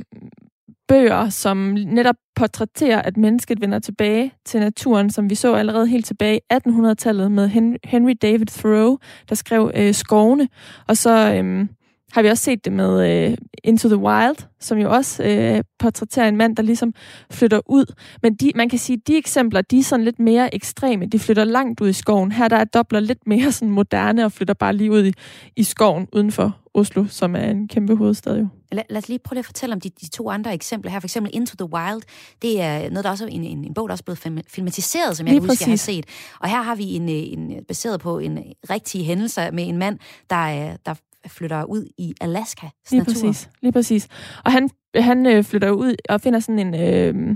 [0.92, 6.06] bøger, som netop portrætterer, at mennesket vender tilbage til naturen, som vi så allerede helt
[6.06, 7.50] tilbage i 1800-tallet med
[7.84, 8.98] Henry David Thoreau,
[9.30, 10.48] der skrev øh, Skovene.
[10.88, 11.68] Og så øh,
[12.12, 16.28] har vi også set det med øh, Into the Wild, som jo også øh, portrætterer
[16.28, 16.94] en mand, der ligesom
[17.32, 17.86] flytter ud.
[18.24, 21.06] Men de, man kan sige, at de eksempler, de er sådan lidt mere ekstreme.
[21.06, 22.32] De flytter langt ud i skoven.
[22.32, 25.14] Her der er Dobler lidt mere sådan moderne og flytter bare lige ud i,
[25.56, 28.48] i skoven uden for Oslo, som er en kæmpe hovedstad jo.
[28.72, 31.00] Lad, lad os lige prøve at fortælle om de, de to andre eksempler her.
[31.00, 32.02] For eksempel Into the Wild.
[32.42, 34.40] Det er noget, der også er en, en, en bog, der også er blevet film,
[34.48, 36.06] filmatiseret, som jeg Lige kan huske, jeg har set.
[36.40, 40.00] Og her har vi en, øh, en baseret på en rigtig hændelse med en mand,
[40.30, 40.94] der, er- der
[41.28, 42.68] flytter ud i Alaska.
[42.92, 43.14] Lige natur.
[43.14, 43.50] præcis.
[43.62, 44.08] Lige præcis.
[44.46, 46.76] Og han, han øh, flytter ud og finder sådan en...
[46.76, 47.36] Øh,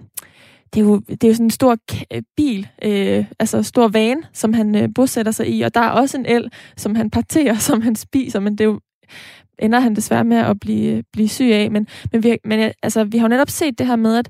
[0.73, 4.23] det er, jo, det er jo sådan en stor k- bil, øh, altså stor van,
[4.33, 7.57] som han øh, bosætter sig i, og der er også en el, som han parterer,
[7.69, 8.79] som han spiser, men det er jo,
[9.59, 11.71] ender han desværre med at blive, blive syg af.
[11.71, 14.29] Men, men, vi, men øh, altså, vi har jo netop set det her med, at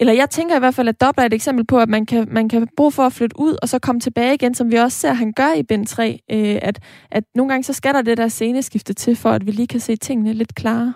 [0.00, 2.28] eller jeg tænker i hvert fald, at Dobler er et eksempel på, at man kan,
[2.30, 4.98] man kan bruge for at flytte ud, og så komme tilbage igen, som vi også
[4.98, 6.78] ser, han gør i bind 3, øh, at,
[7.10, 9.80] at nogle gange så skal der det der sceneskifte til, for at vi lige kan
[9.80, 10.94] se tingene lidt klarere.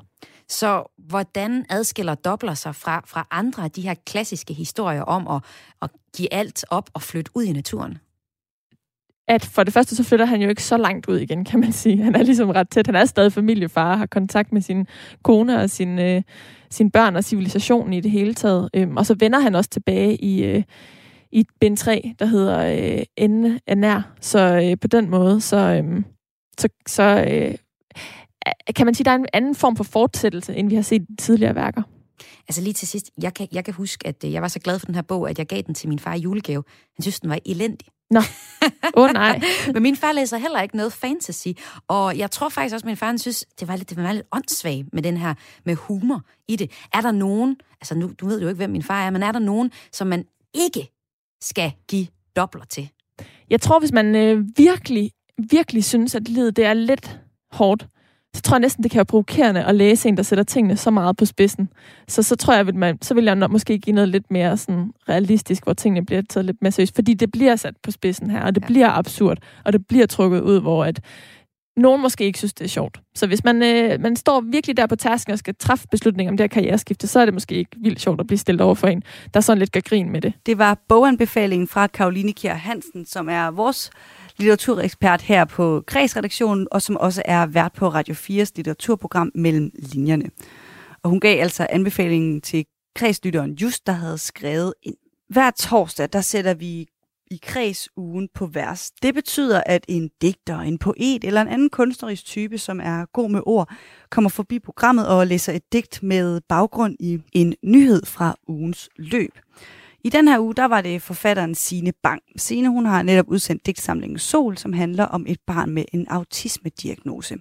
[0.49, 5.43] Så hvordan adskiller Dobler sig fra, fra andre af de her klassiske historier om at,
[5.83, 7.99] at give alt op og flytte ud i naturen?
[9.29, 11.73] At for det første, så flytter han jo ikke så langt ud igen, kan man
[11.73, 12.03] sige.
[12.03, 12.87] Han er ligesom ret tæt.
[12.87, 14.87] Han er stadig familiefar, har kontakt med sin
[15.23, 16.23] kone og sin, øh,
[16.71, 18.71] sine børn og civilisationen i det hele taget.
[18.75, 20.63] Øhm, og så vender han også tilbage i, øh,
[21.33, 22.59] i bind 3, der hedder
[22.99, 24.13] øh, Ende er nær.
[24.21, 26.03] Så øh, på den måde, så, øh,
[26.59, 27.55] så, så øh,
[28.77, 31.03] kan man sige, at der er en anden form for fortsættelse, end vi har set
[31.03, 31.83] i tidligere værker.
[32.49, 34.79] Altså lige til sidst, jeg kan, jeg kan huske, at øh, jeg var så glad
[34.79, 36.65] for den her bog, at jeg gav den til min far i julegave.
[36.97, 37.89] Han synes, den var elendig.
[38.11, 38.21] Nå,
[38.97, 39.41] åh oh, nej.
[39.73, 41.49] Men min far læser heller ikke noget fantasy,
[41.89, 44.13] og jeg tror faktisk også, at min far han synes, det var lidt, det var
[44.13, 46.71] lidt åndssvagt med den her, med humor i det.
[46.95, 49.33] Er der nogen, altså nu, du ved jo ikke, hvem min far er, men er
[49.33, 50.93] der nogen, som man ikke
[51.41, 52.07] skal give
[52.37, 52.89] dobler til?
[53.51, 55.11] Jeg tror, hvis man øh, virkelig,
[55.51, 57.21] virkelig synes, at livet det er lidt
[57.53, 57.87] hårdt,
[58.37, 60.91] så tror jeg næsten, det kan være provokerende at læse en, der sætter tingene så
[60.91, 61.69] meget på spidsen.
[62.09, 64.57] Så så tror jeg, at man, så vil jeg nok måske give noget lidt mere
[64.57, 66.95] sådan realistisk, hvor tingene bliver taget lidt mere seriøst.
[66.95, 68.67] Fordi det bliver sat på spidsen her, og det ja.
[68.67, 71.01] bliver absurd, og det bliver trukket ud, hvor at
[71.77, 73.01] nogen måske ikke synes, det er sjovt.
[73.15, 76.37] Så hvis man, øh, man står virkelig der på tasken og skal træffe beslutninger om
[76.37, 78.87] det her karriereskifte, så er det måske ikke vildt sjovt at blive stillet over for
[78.87, 79.03] en,
[79.35, 80.33] der sådan lidt gør grin med det.
[80.47, 83.91] Det var boganbefalingen fra Karoline Kjær Hansen, som er vores
[84.39, 90.31] litteraturekspert her på Kredsredaktionen, og som også er vært på Radio 4's litteraturprogram Mellem Linjerne.
[91.03, 92.65] Og hun gav altså anbefalingen til
[92.97, 94.97] kredslytteren Just, der havde skrevet ind.
[95.29, 96.87] Hver torsdag, der sætter vi
[97.31, 98.91] i kredsugen på vers.
[99.03, 103.31] Det betyder, at en digter, en poet eller en anden kunstnerisk type, som er god
[103.31, 103.71] med ord,
[104.11, 109.39] kommer forbi programmet og læser et digt med baggrund i en nyhed fra ugens løb.
[110.07, 112.23] I den her uge, der var det forfatteren Sine Bang.
[112.37, 117.37] Sine, hun har netop udsendt digtsamlingen Sol, som handler om et barn med en autismediagnose.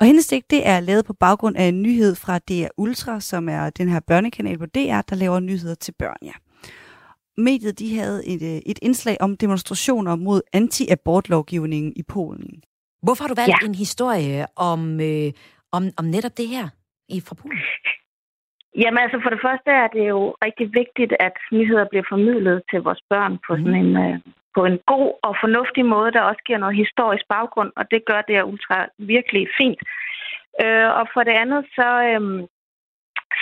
[0.00, 3.48] Og hendes digt, det er lavet på baggrund af en nyhed fra DR Ultra, som
[3.48, 6.32] er den her børnekanal på DR, der laver nyheder til børn, ja.
[7.36, 12.62] Mediet, de havde et, øh, et indslag om demonstrationer mod anti-abortlovgivningen i Polen.
[13.02, 13.66] Hvorfor har du valgt ja.
[13.66, 15.32] en historie om, øh,
[15.72, 16.68] om, om netop det her
[17.08, 17.58] i fra Polen?
[18.82, 22.80] Jamen altså for det første er det jo rigtig vigtigt, at nyheder bliver formidlet til
[22.82, 24.18] vores børn på sådan en, øh,
[24.56, 28.20] på en god og fornuftig måde, der også giver noget historisk baggrund, og det gør
[28.28, 29.80] det ultra virkelig fint.
[30.62, 32.22] Øh, og for det andet, så, øh,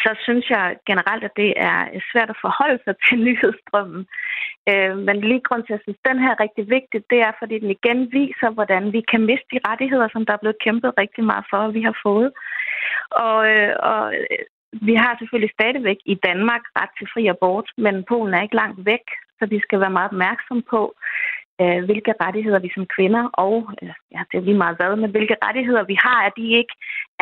[0.02, 1.78] så synes jeg generelt, at det er
[2.12, 4.02] svært at forholde sig til nyhedsstrømmen.
[4.70, 7.20] Øh, men lige grund til, at jeg synes, at den her er rigtig vigtig, det
[7.28, 10.62] er, fordi den igen viser, hvordan vi kan miste de rettigheder, som der er blevet
[10.64, 12.30] kæmpet rigtig meget for, at vi har fået.
[13.26, 14.02] Og, øh, og
[14.72, 18.86] vi har selvfølgelig stadigvæk i Danmark ret til fri abort, men Polen er ikke langt
[18.86, 19.06] væk,
[19.38, 20.80] så vi skal være meget opmærksom på,
[21.60, 25.10] øh, hvilke rettigheder vi som kvinder, og øh, ja, det er lige meget hvad, men
[25.10, 26.74] hvilke rettigheder vi har, at de ikke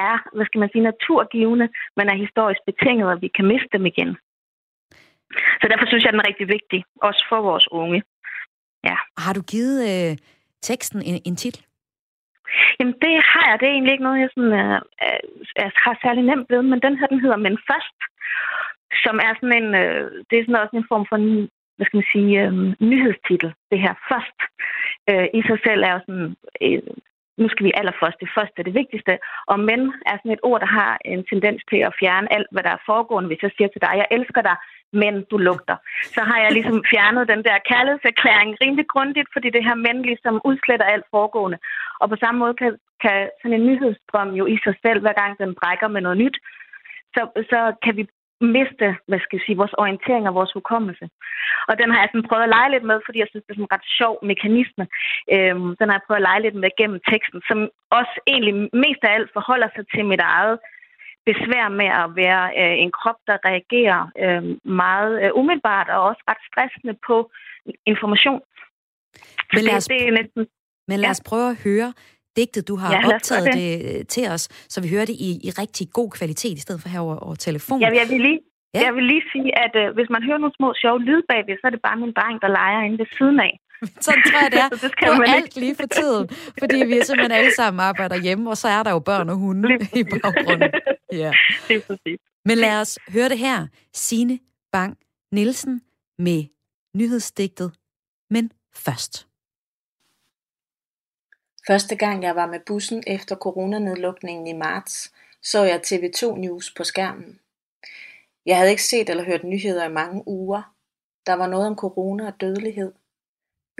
[0.08, 3.86] er, hvad skal man sige, naturgivende, men er historisk betinget, og vi kan miste dem
[3.86, 4.10] igen.
[5.60, 8.02] Så derfor synes jeg, den er rigtig vigtig, også for vores unge.
[8.84, 8.96] Ja.
[9.24, 10.16] Har du givet øh,
[10.62, 11.62] teksten en, en titel?
[12.78, 13.56] Jamen, det har jeg.
[13.60, 15.20] Det er egentlig ikke noget, jeg sådan, øh, øh,
[15.60, 17.98] øh, har særlig nemt ved, men den her, den hedder Men Først,
[19.04, 21.16] som er sådan en, øh, det er sådan også en form for,
[21.76, 22.52] hvad skal man sige, øh,
[22.90, 24.38] nyhedstitel, det her Først.
[25.10, 26.30] Øh, I sig selv er jo sådan,
[26.64, 26.82] øh,
[27.40, 29.12] nu skal vi allerførst, det første er det vigtigste,
[29.52, 29.80] og men
[30.10, 32.86] er sådan et ord, der har en tendens til at fjerne alt, hvad der er
[32.88, 33.30] foregående.
[33.30, 34.56] Hvis jeg siger til dig, jeg elsker dig,
[34.92, 35.76] men du lugter.
[36.16, 40.40] Så har jeg ligesom fjernet den der kærlighedserklæring rimelig grundigt, fordi det her men ligesom
[40.44, 41.58] udsletter alt foregående.
[42.00, 45.38] Og på samme måde kan, kan sådan en nyhedsstrøm jo i sig selv, hver gang
[45.38, 46.36] den brækker med noget nyt,
[47.14, 48.04] så, så kan vi
[48.40, 51.06] miste, hvad skal jeg sige, vores orientering og vores hukommelse.
[51.68, 53.58] Og den har jeg sådan prøvet at lege lidt med, fordi jeg synes, det er
[53.58, 54.84] sådan en ret sjov mekanisme.
[55.34, 57.58] Øhm, den har jeg prøvet at lege lidt med gennem teksten, som
[57.98, 60.58] også egentlig mest af alt forholder sig til mit eget
[61.30, 64.42] besvær med at være øh, en krop, der reagerer øh,
[64.82, 67.16] meget øh, umiddelbart og også ret stressende på
[67.92, 68.40] information.
[69.54, 70.42] Men lad os, det, det er næsten,
[70.90, 71.92] men lad os prøve at høre
[72.38, 73.54] digtet, du har Ja, optaget det.
[73.54, 73.98] det.
[73.98, 76.88] det til os, så vi hører det i, i rigtig god kvalitet, i stedet for
[76.94, 77.80] her over, telefon.
[77.84, 78.40] Ja, jeg vil lige,
[78.74, 78.80] ja.
[78.86, 81.64] jeg vil lige sige, at øh, hvis man hører nogle små sjove lyd bagved, så
[81.68, 83.54] er det bare min dreng, der leger inde ved siden af.
[84.06, 85.60] Sådan tror jeg, det er Så det skal på man alt ikke.
[85.60, 86.28] lige for tiden.
[86.58, 89.68] Fordi vi simpelthen alle sammen arbejder hjemme, og så er der jo børn og hunde
[89.94, 90.70] i baggrunden.
[91.12, 91.32] Ja.
[92.44, 93.66] Men lad os høre det her.
[93.94, 94.38] Sine
[94.72, 94.98] Bang
[95.32, 95.82] Nielsen
[96.18, 96.44] med
[96.96, 97.72] nyhedsdigtet.
[98.30, 99.26] Men først.
[101.66, 105.12] Første gang jeg var med bussen efter coronanedlukningen i marts,
[105.42, 107.38] så jeg TV2 News på skærmen.
[108.46, 110.74] Jeg havde ikke set eller hørt nyheder i mange uger.
[111.26, 112.92] Der var noget om corona og dødelighed.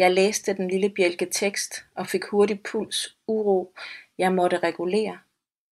[0.01, 3.74] Jeg læste den lille bjælke tekst og fik hurtig puls, uro.
[4.18, 5.18] Jeg måtte regulere.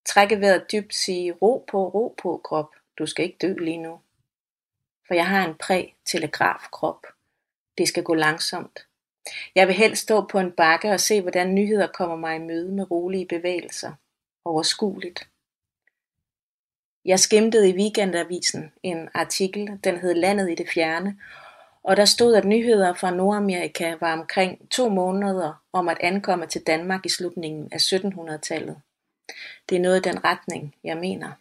[0.05, 2.71] Trække vejret dybt, sige ro på, ro på krop.
[2.99, 4.01] Du skal ikke dø lige nu.
[5.07, 7.07] For jeg har en præ-telegrafkrop.
[7.79, 8.87] Det skal gå langsomt.
[9.55, 12.73] Jeg vil helst stå på en bakke og se, hvordan nyheder kommer mig i møde
[12.73, 13.93] med rolige bevægelser.
[14.45, 15.29] Overskueligt.
[17.05, 21.19] Jeg skimtede i weekendavisen en artikel, den hed Landet i det fjerne,
[21.89, 26.63] og der stod, at nyheder fra Nordamerika var omkring to måneder om at ankomme til
[26.67, 28.81] Danmark i slutningen af 1700-tallet.
[29.69, 31.33] Det er noget i den retning, jeg mener.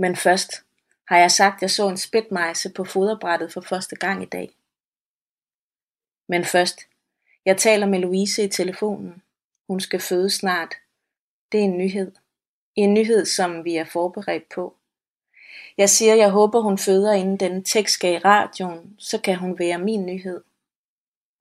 [0.00, 0.52] Men først
[1.08, 4.50] har jeg sagt, at jeg så en spætmejse på foderbrættet for første gang i dag.
[6.28, 6.80] Men først,
[7.44, 9.22] jeg taler med Louise i telefonen.
[9.68, 10.74] Hun skal føde snart.
[11.52, 12.12] Det er en nyhed.
[12.76, 14.76] En nyhed, som vi er forberedt på.
[15.78, 19.58] Jeg siger, jeg håber, hun føder, inden den tekst skal i radioen, så kan hun
[19.58, 20.42] være min nyhed.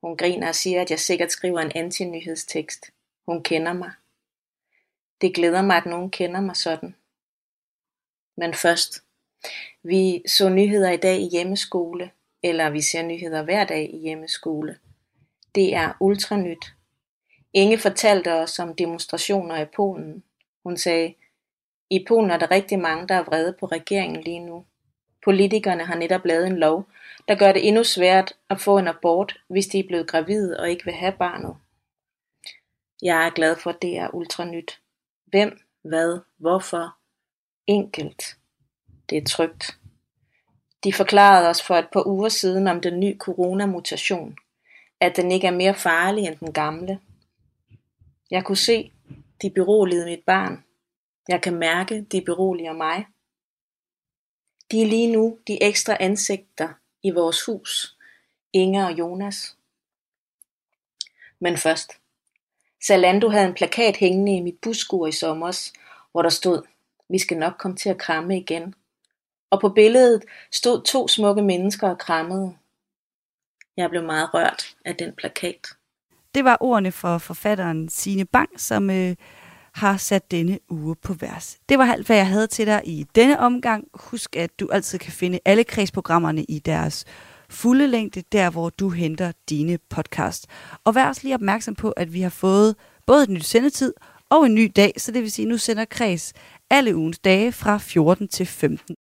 [0.02, 2.92] Hun griner og siger, at jeg sikkert skriver en anti-nyhedstekst.
[3.26, 3.92] Hun kender mig.
[5.22, 6.96] Det glæder mig, at nogen kender mig sådan.
[8.38, 9.04] Men først,
[9.84, 12.12] vi så nyheder i dag i hjemmeskole,
[12.44, 14.80] eller vi ser nyheder hver dag i hjemmeskole.
[15.56, 16.74] Det er ultranyt.
[17.54, 20.24] Inge fortalte os om demonstrationer i Polen.
[20.64, 21.14] Hun sagde,
[21.90, 24.66] i Polen er der rigtig mange, der er vrede på regeringen lige nu.
[25.24, 26.88] Politikerne har netop lavet en lov,
[27.28, 30.70] der gør det endnu svært at få en abort, hvis de er blevet gravide og
[30.70, 31.56] ikke vil have barnet.
[33.02, 34.80] Jeg er glad for, at det er ultranyt.
[35.26, 36.96] Hvem, hvad, hvorfor?
[37.68, 38.38] Enkelt.
[39.10, 39.78] Det er trygt.
[40.84, 44.38] De forklarede os for et par uger siden om den nye coronamutation,
[45.00, 47.00] at den ikke er mere farlig end den gamle.
[48.32, 48.92] Jeg kunne se,
[49.42, 50.64] de beroligede mit barn.
[51.30, 53.06] Jeg kan mærke, de beroliger mig.
[54.72, 56.70] De er lige nu de ekstra ansigter
[57.04, 57.98] i vores hus,
[58.54, 59.58] Inger og Jonas.
[61.40, 61.92] Men først,
[62.88, 65.74] Zalando havde en plakat hængende i mit buskur i sommers,
[66.12, 66.64] hvor der stod,
[67.10, 68.76] vi skal nok komme til at kramme igen.
[69.50, 72.58] Og på billedet stod to smukke mennesker og krammede.
[73.78, 75.68] Jeg blev meget rørt af den plakat.
[76.36, 79.16] Det var ordene for forfatteren Sine Bang, som øh,
[79.74, 81.58] har sat denne uge på vers.
[81.70, 83.88] Det var alt, hvad jeg havde til dig i denne omgang.
[83.94, 87.06] Husk, at du altid kan finde alle kredsprogrammerne i deres
[87.50, 90.48] fulde længde, der hvor du henter dine podcast.
[90.84, 93.94] Og vær også lige opmærksom på, at vi har fået både et nyt sendetid
[94.30, 96.34] og en ny dag, så det vil sige, at nu sender kreds
[96.70, 98.96] alle ugens dage fra 14 til 15.